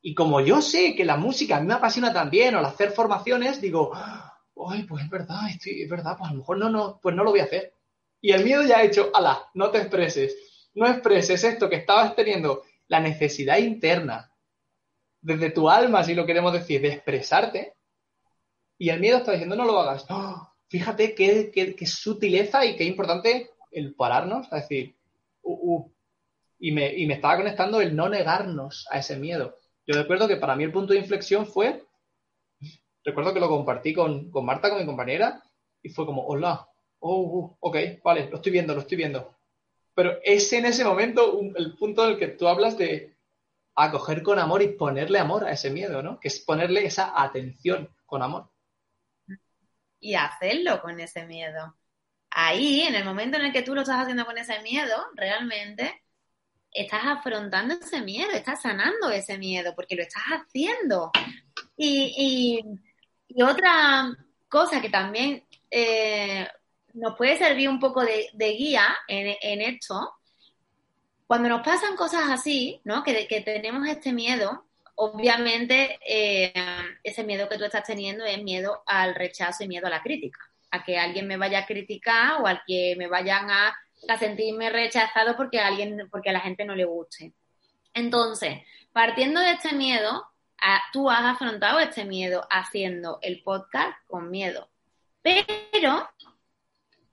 [0.00, 2.92] Y como yo sé que la música a mí me apasiona también, o al hacer
[2.92, 7.14] formaciones, digo, ay, pues es verdad, es verdad, pues a lo mejor no, no, pues
[7.14, 7.74] no lo voy a hacer.
[8.20, 10.36] Y el miedo ya ha hecho, ala, no te expreses,
[10.74, 14.32] no expreses esto que estabas teniendo, la necesidad interna,
[15.20, 17.74] desde tu alma, si lo queremos decir, de expresarte.
[18.78, 20.06] Y el miedo está diciendo, no lo hagas.
[20.08, 20.48] ¡Oh!
[20.68, 24.96] fíjate qué, qué, sutileza y qué importante el pararnos, a decir,
[25.42, 25.92] uh, uh.
[26.58, 29.56] Y, me, y me estaba conectando el no negarnos a ese miedo.
[29.86, 31.82] Yo recuerdo que para mí el punto de inflexión fue,
[33.04, 35.42] recuerdo que lo compartí con, Marta, con mi compañera,
[35.82, 39.34] y fue como, hola, oh, uh, ok, vale, lo estoy viendo, lo estoy viendo.
[39.94, 43.16] Pero es en ese momento el punto en el que tú hablas de
[43.74, 46.20] acoger con amor y ponerle amor a ese miedo, ¿no?
[46.20, 48.50] Que es ponerle esa atención con amor.
[50.00, 51.76] Y hacerlo con ese miedo.
[52.30, 56.02] Ahí, en el momento en el que tú lo estás haciendo con ese miedo, realmente
[56.80, 61.10] estás afrontando ese miedo, estás sanando ese miedo, porque lo estás haciendo.
[61.76, 62.60] Y,
[63.40, 64.16] otra
[64.48, 66.48] cosa que también eh,
[66.94, 70.14] nos puede servir un poco de, guía en, esto,
[71.26, 73.04] cuando nos pasan cosas así, ¿no?
[73.04, 74.64] Que, que tenemos este miedo,
[74.96, 76.52] obviamente eh,
[77.04, 80.40] ese miedo que tú estás teniendo es miedo al rechazo y miedo a la crítica,
[80.72, 83.76] a que alguien me vaya a criticar o al que me vayan a
[84.06, 87.32] a sentirme rechazado porque a alguien, porque a la gente no le guste.
[87.94, 88.60] Entonces,
[88.92, 90.26] partiendo de este miedo,
[90.92, 94.68] tú has afrontado este miedo haciendo el podcast con miedo.
[95.22, 96.08] Pero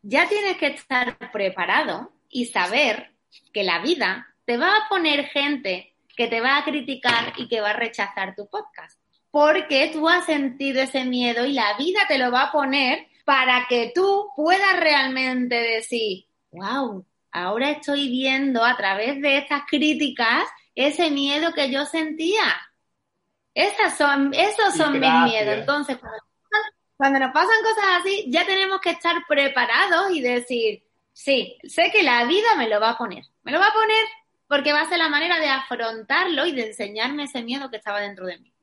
[0.01, 3.11] ya tienes que estar preparado y saber
[3.51, 7.61] que la vida te va a poner gente que te va a criticar y que
[7.61, 8.99] va a rechazar tu podcast.
[9.31, 13.65] Porque tú has sentido ese miedo y la vida te lo va a poner para
[13.67, 16.25] que tú puedas realmente decir,
[16.55, 20.43] wow, ahora estoy viendo a través de estas críticas
[20.73, 22.43] ese miedo que yo sentía.
[23.53, 25.59] Esas son, esos son mis miedos.
[25.59, 25.97] Entonces,
[26.97, 32.03] cuando, nos pasan cosas así, ya tenemos que estar preparados y decir, sí, sé que
[32.03, 33.23] la vida me lo va a poner.
[33.43, 34.05] Me lo va a poner
[34.47, 38.01] porque va a ser la manera de afrontarlo y de enseñarme ese miedo que estaba
[38.01, 38.53] dentro de mí.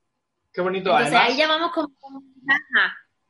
[0.53, 0.91] Qué bonito.
[0.91, 1.87] Entonces ahí ya vamos con,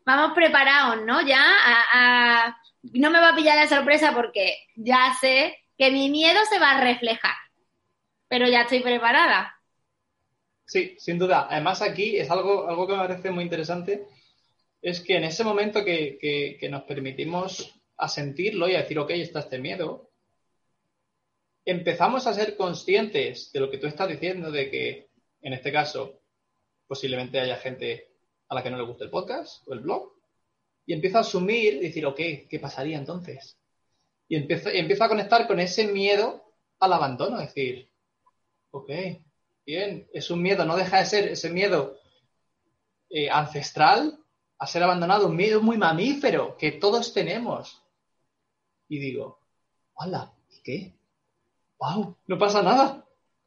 [0.06, 1.22] vamos preparados, ¿no?
[1.22, 6.40] Ya a no me va a pillar de sorpresa porque ya sé que mi miedo
[6.50, 7.36] se va a reflejar,
[8.28, 9.56] pero ya estoy preparada.
[10.66, 11.48] Sí, sin duda.
[11.50, 14.08] Además aquí es algo, algo que me parece muy interesante,
[14.82, 19.40] es que en ese momento que, nos permitimos a sentirlo y a decir, ok, está
[19.40, 20.10] este miedo,
[21.66, 25.08] empezamos a ser conscientes de lo que tú estás diciendo, de que
[25.42, 26.20] en este caso
[26.86, 28.10] posiblemente haya gente
[28.50, 30.13] a la que no le guste el podcast o el blog,
[30.86, 32.20] y empiezo a asumir decir, ok,
[32.50, 33.58] ¿qué pasaría entonces?
[34.28, 36.44] Y empiezo, empiezo a conectar con ese miedo
[36.80, 37.90] al abandono, es decir,
[38.72, 38.90] ok,
[39.66, 41.98] bien, es un miedo, no deja de ser ese miedo
[43.10, 44.20] eh, ancestral
[44.58, 47.82] a ser abandonado, un miedo muy mamífero que todos tenemos.
[48.88, 49.40] Y digo,
[49.96, 50.94] hola, ¿y qué?
[51.80, 52.18] ¡Wow!
[52.28, 53.06] No pasa nada.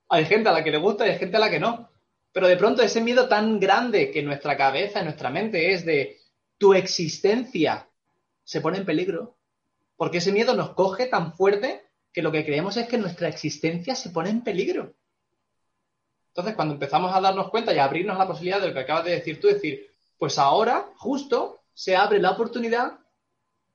[0.09, 1.89] Hay gente a la que le gusta y hay gente a la que no.
[2.33, 6.21] Pero de pronto ese miedo tan grande que nuestra cabeza, en nuestra mente es de
[6.59, 7.89] tu existencia
[8.45, 9.37] se pone en peligro.
[9.97, 13.95] Porque ese miedo nos coge tan fuerte que lo que creemos es que nuestra existencia
[13.95, 14.95] se pone en peligro.
[16.29, 19.05] Entonces, cuando empezamos a darnos cuenta y a abrirnos la posibilidad de lo que acabas
[19.05, 22.99] de decir tú, decir, pues ahora, justo, se abre la oportunidad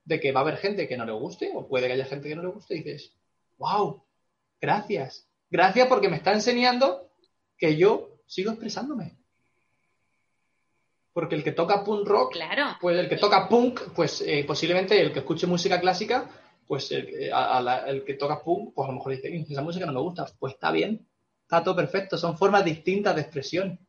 [0.06, 2.30] de que va a haber gente que no le guste, o puede que haya gente
[2.30, 3.14] que no le guste, y dices,
[3.58, 4.04] wow,
[4.60, 5.28] gracias.
[5.50, 7.12] Gracias porque me está enseñando
[7.58, 9.21] que yo sigo expresándome.
[11.14, 12.78] Porque el que toca punk rock, claro.
[12.80, 16.30] pues el que toca punk, pues eh, posiblemente el que escuche música clásica,
[16.66, 17.32] pues el, eh,
[17.88, 20.26] el, que toca punk, pues a lo mejor dice, esa música no me gusta.
[20.40, 21.06] Pues está bien,
[21.42, 23.80] está todo perfecto, son formas distintas de expresión.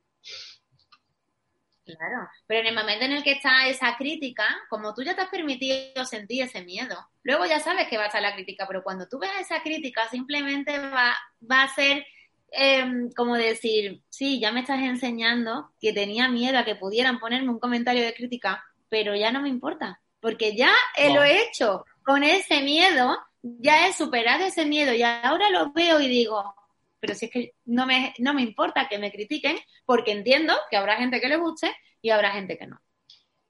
[1.85, 5.23] Claro, pero en el momento en el que está esa crítica, como tú ya te
[5.23, 8.85] has permitido sentir ese miedo, luego ya sabes que va a estar la crítica, pero
[8.85, 11.17] cuando tú veas esa crítica simplemente va,
[11.51, 12.05] va a ser
[12.53, 17.51] em, como decir, sí, ya me estás enseñando que tenía miedo a que pudieran ponerme
[17.51, 20.73] un comentario de crítica, pero ya no me importa, porque ya
[21.15, 26.01] lo he hecho con ese miedo, ya he superado ese miedo y ahora lo veo
[26.01, 26.55] y digo,
[27.01, 30.77] pero si es que no me, no me importa que me critiquen porque entiendo que
[30.77, 32.81] habrá gente que le guste y habrá gente que no.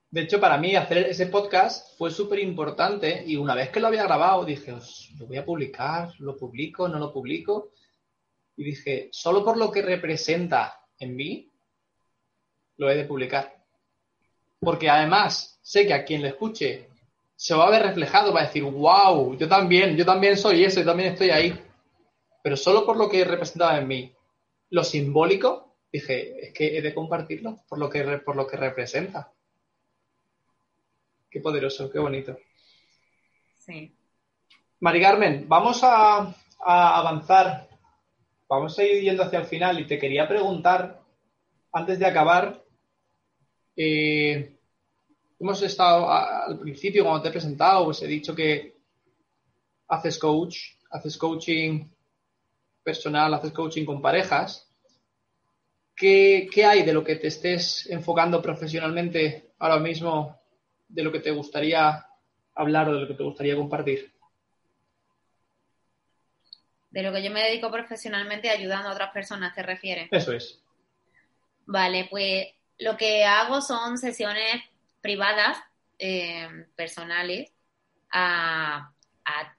[0.09, 3.87] De hecho, para mí hacer ese podcast fue súper importante y una vez que lo
[3.87, 4.71] había grabado dije,
[5.17, 7.71] lo voy a publicar, lo publico, no lo publico.
[8.55, 11.51] Y dije, solo por lo que representa en mí,
[12.77, 13.63] lo he de publicar.
[14.59, 16.89] Porque además sé que a quien le escuche
[17.35, 20.79] se va a ver reflejado, va a decir, wow, yo también, yo también soy eso,
[20.79, 21.59] yo también estoy ahí
[22.43, 24.13] pero solo por lo que representaba en mí
[24.69, 29.31] lo simbólico, dije, es que he de compartirlo por lo que, por lo que representa.
[31.29, 32.37] Qué poderoso, qué bonito.
[33.57, 33.95] Sí.
[34.81, 37.69] Mari Carmen, vamos a, avanzar,
[38.47, 41.01] vamos a ir yendo hacia el final y te quería preguntar,
[41.71, 42.63] antes de acabar,
[43.75, 44.55] eh,
[45.39, 48.77] hemos estado al principio, cuando te he presentado, pues he dicho que
[49.87, 50.57] haces coach,
[50.91, 51.89] haces coaching
[52.83, 54.69] personal, haces coaching con parejas,
[55.95, 60.39] ¿qué, hay de lo que te estés enfocando profesionalmente ahora mismo,
[60.87, 62.05] de lo que te gustaría
[62.55, 64.12] hablar o de lo que te gustaría compartir?
[66.93, 70.07] De lo que yo me dedico profesionalmente ayudando a otras personas, ¿te refieres?
[70.11, 70.61] Eso es.
[71.65, 72.47] Vale, pues
[72.79, 74.63] lo que hago son sesiones
[75.01, 75.57] privadas,
[75.97, 77.51] eh, personales,
[78.11, 78.91] a,
[79.25, 79.55] a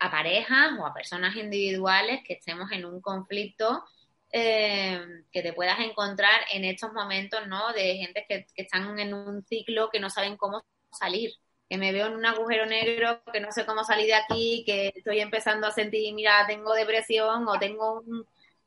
[0.00, 3.84] a parejas o a personas individuales que estemos en un conflicto
[4.32, 5.00] eh,
[5.30, 7.72] que te puedas encontrar en estos momentos, ¿no?
[7.72, 11.32] De gente que, están en un ciclo que no saben cómo salir,
[11.74, 14.92] que me veo en un agujero negro, que no sé cómo salir de aquí, que
[14.94, 18.04] estoy empezando a sentir, mira, tengo depresión o tengo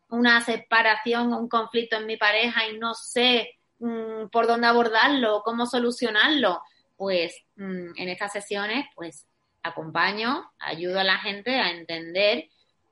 [0.10, 5.42] una separación o un conflicto en mi pareja y no sé mm, por dónde abordarlo,
[5.46, 6.62] cómo solucionarlo.
[6.98, 9.26] Pues mm, en estas sesiones, pues
[9.64, 12.50] acompaño, ayudo a la gente a entender,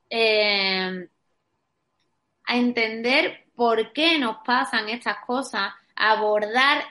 [0.10, 1.10] eh,
[2.46, 6.86] a entender por qué nos pasan estas cosas, abordar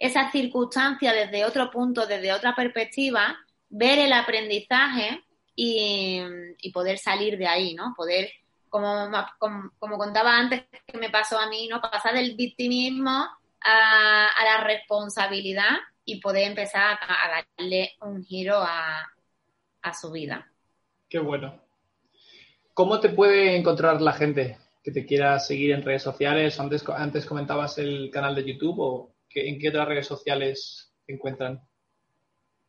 [0.00, 5.22] esas circunstancias desde otro punto, desde otra perspectiva, ver el aprendizaje
[5.54, 6.22] y,
[6.72, 7.92] poder salir de ahí, ¿no?
[7.94, 8.30] Poder,
[8.70, 9.10] como,
[9.78, 11.82] como, contaba antes que me pasó a mí, ¿no?
[11.82, 19.06] Pasar del victimismo a, a la responsabilidad y poder empezar a, darle un giro a,
[19.92, 20.50] su vida.
[21.08, 21.60] Qué bueno.
[22.72, 26.58] ¿Cómo te puede encontrar la gente que te quiera seguir en redes sociales?
[26.58, 31.60] Antes, antes comentabas el canal de YouTube o en qué otras redes sociales te encuentran.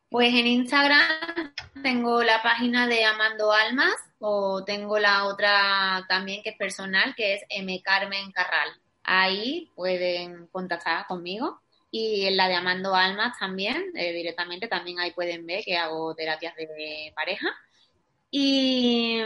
[0.09, 6.49] Pues en Instagram tengo la página de Amando Almas o tengo la otra también que
[6.49, 7.81] es personal, que es M.
[7.81, 8.69] Carmen Carral.
[9.03, 11.61] Ahí pueden contactar conmigo
[11.91, 16.15] y en la de Amando Almas también, eh, directamente, también ahí pueden ver que hago
[16.15, 17.47] terapias de pareja.
[18.29, 19.19] Y,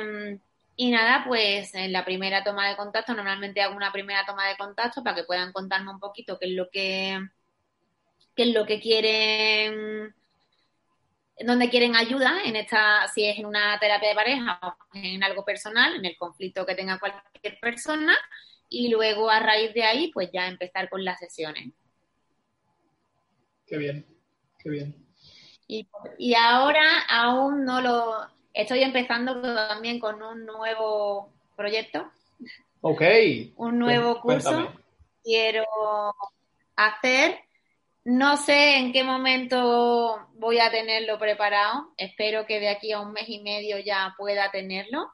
[0.75, 4.57] y nada, pues en la primera toma de contacto, normalmente hago una primera toma de
[4.57, 7.19] contacto para que puedan contarme un poquito qué es lo que,
[8.35, 10.13] qué es lo que quieren,
[11.39, 15.45] dónde quieren ayuda en esta, si es en una terapia de pareja o en algo
[15.45, 18.15] personal, en el conflicto que tenga cualquier persona,
[18.69, 21.71] y luego a raíz de ahí, pues ya empezar con las sesiones.
[23.65, 24.05] Qué bien,
[24.59, 25.05] qué bien.
[25.67, 25.87] Y,
[26.35, 28.34] ahora aún no lo...
[28.55, 32.09] Estoy empezando también con un nuevo proyecto.
[32.79, 33.01] Ok.
[33.57, 34.73] Un nuevo curso.
[35.21, 35.65] Quiero
[36.77, 37.39] hacer.
[38.05, 41.93] No sé en qué momento voy a tenerlo preparado.
[41.97, 45.11] Espero que de aquí a un mes y medio ya pueda tenerlo.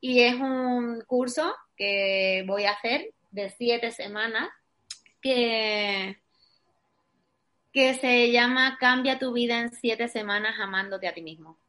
[0.00, 4.48] y es un curso que voy a hacer de siete semanas
[5.20, 6.18] que,
[7.72, 11.61] que se llama Cambia tu vida en siete semanas amándote a ti mismo.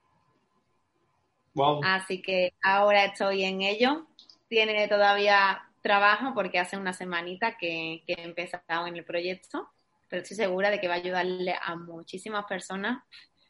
[1.83, 4.07] Así que ahora estoy en ello.
[4.47, 9.69] Tiene todavía trabajo porque hace una semanita que, que he empezado en el proyecto,
[10.09, 13.03] pero estoy segura de que va a ayudarle a muchísimas personas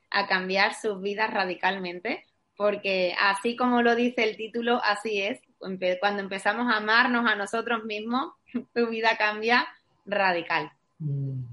[0.10, 2.26] a cambiar sus vidas radicalmente,
[2.56, 5.42] porque así como lo dice el título, así es.
[5.58, 8.34] Cuando empezamos a amarnos a nosotros mismos,
[8.74, 9.68] tu vida cambia
[10.06, 10.72] radical.
[11.00, 11.44] Mm,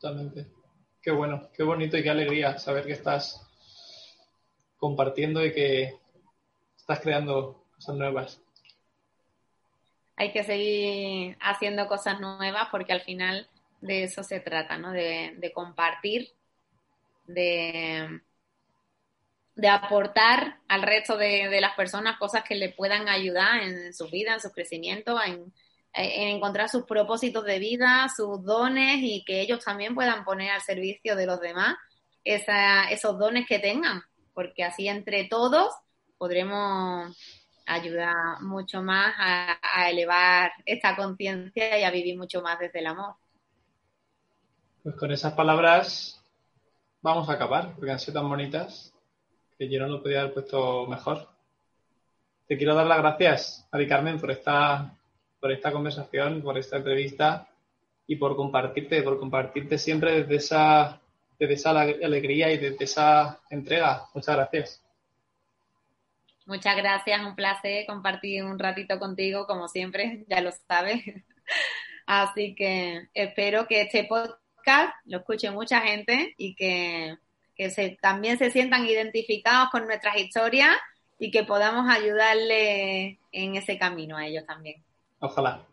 [0.00, 0.46] totalmente.
[1.00, 3.47] Qué bueno, qué bonito y qué alegría saber que estás
[4.78, 5.94] compartiendo y que
[6.76, 8.40] estás creando cosas nuevas.
[10.16, 13.48] Hay que seguir haciendo cosas nuevas porque al final
[13.80, 14.92] de eso se trata, ¿no?
[14.92, 16.30] De, compartir,
[17.26, 18.20] de,
[19.54, 24.34] de, aportar al resto de, las personas cosas que le puedan ayudar en su vida,
[24.34, 25.52] en su crecimiento, en,
[25.92, 31.16] encontrar sus propósitos de vida, sus dones y que ellos también puedan poner al servicio
[31.16, 31.76] de los demás
[32.24, 34.02] esos dones que tengan,
[34.38, 35.74] porque así entre todos
[36.16, 37.12] podremos
[37.66, 43.16] ayudar mucho más a elevar esta conciencia y a vivir mucho más desde el amor.
[44.84, 46.24] Pues con esas palabras
[47.02, 48.94] vamos a acabar, porque han sido tan bonitas
[49.58, 51.26] que yo no lo podía haber puesto mejor.
[52.46, 54.96] Te quiero dar las gracias, Ari Carmen, por esta,
[55.40, 57.48] por esta conversación, por esta entrevista
[58.06, 61.00] y por compartirte, por compartirte siempre desde esa,
[61.38, 64.08] desde esa alegría y desde esa entrega.
[64.14, 64.84] Muchas gracias.
[66.48, 71.02] Muchas gracias, un placer compartir un ratito contigo, como siempre, ya lo sabes.
[72.06, 77.18] Así que espero que este podcast lo escuche mucha gente y que,
[77.68, 80.74] se, también se sientan identificados con nuestras historias
[81.18, 84.82] y que podamos ayudarle en ese camino a ellos también.
[85.20, 85.66] Ojalá.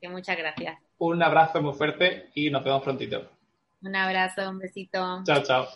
[0.00, 0.78] Que muchas gracias.
[0.98, 3.28] Un abrazo muy fuerte y nos vemos prontito.
[3.82, 5.22] Un abrazo, un besito.
[5.24, 5.66] Chao, chao.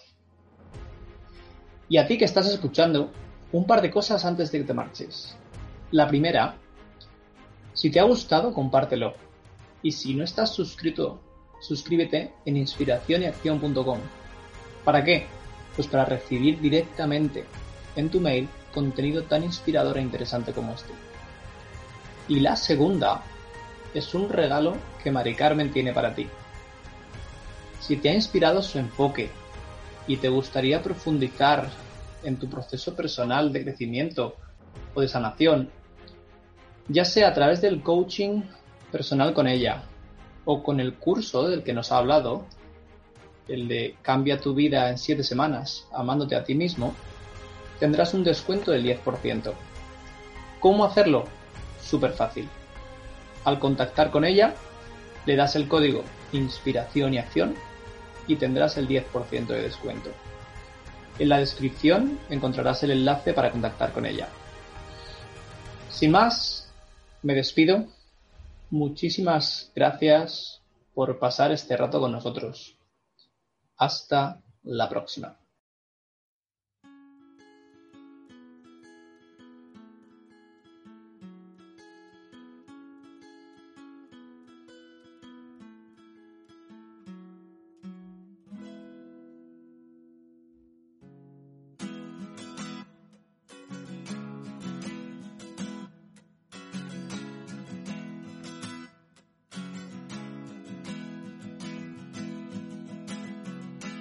[1.88, 3.12] Y a ti que estás escuchando,
[3.52, 5.36] un par de cosas antes de que te marches.
[5.92, 6.56] La primera,
[7.72, 9.14] si te ha gustado, compártelo.
[9.82, 11.20] Y si no estás suscrito
[11.60, 13.98] suscríbete en inspiracionyacción.com.
[14.84, 15.26] ¿Para qué?
[15.74, 17.44] Pues para recibir directamente
[17.96, 20.92] en tu mail contenido tan inspirador e interesante como este.
[22.28, 23.22] Y la segunda
[23.94, 26.28] es un regalo que Mari Carmen tiene para ti.
[27.80, 29.30] Si te ha inspirado su enfoque
[30.06, 31.68] y te gustaría profundizar
[32.22, 34.36] en tu proceso personal de crecimiento
[34.94, 35.70] o de sanación,
[36.88, 38.42] ya sea a través del coaching
[38.90, 39.84] personal con ella,
[40.44, 42.46] o con el curso del que nos ha hablado,
[43.48, 46.94] el de Cambia tu vida en 7 semanas amándote a ti mismo,
[47.78, 49.52] tendrás un descuento del 10%.
[50.60, 51.24] ¿Cómo hacerlo?
[51.82, 52.48] Súper fácil.
[53.44, 54.54] Al contactar con ella,
[55.26, 57.54] le das el código Inspiración y Acción
[58.26, 60.10] y tendrás el 10% de descuento.
[61.18, 64.28] En la descripción encontrarás el enlace para contactar con ella.
[65.90, 66.70] Sin más,
[67.22, 67.86] me despido
[68.70, 70.60] Muchísimas gracias
[70.92, 72.76] por pasar este rato con nosotros.
[73.76, 75.38] Hasta la próxima.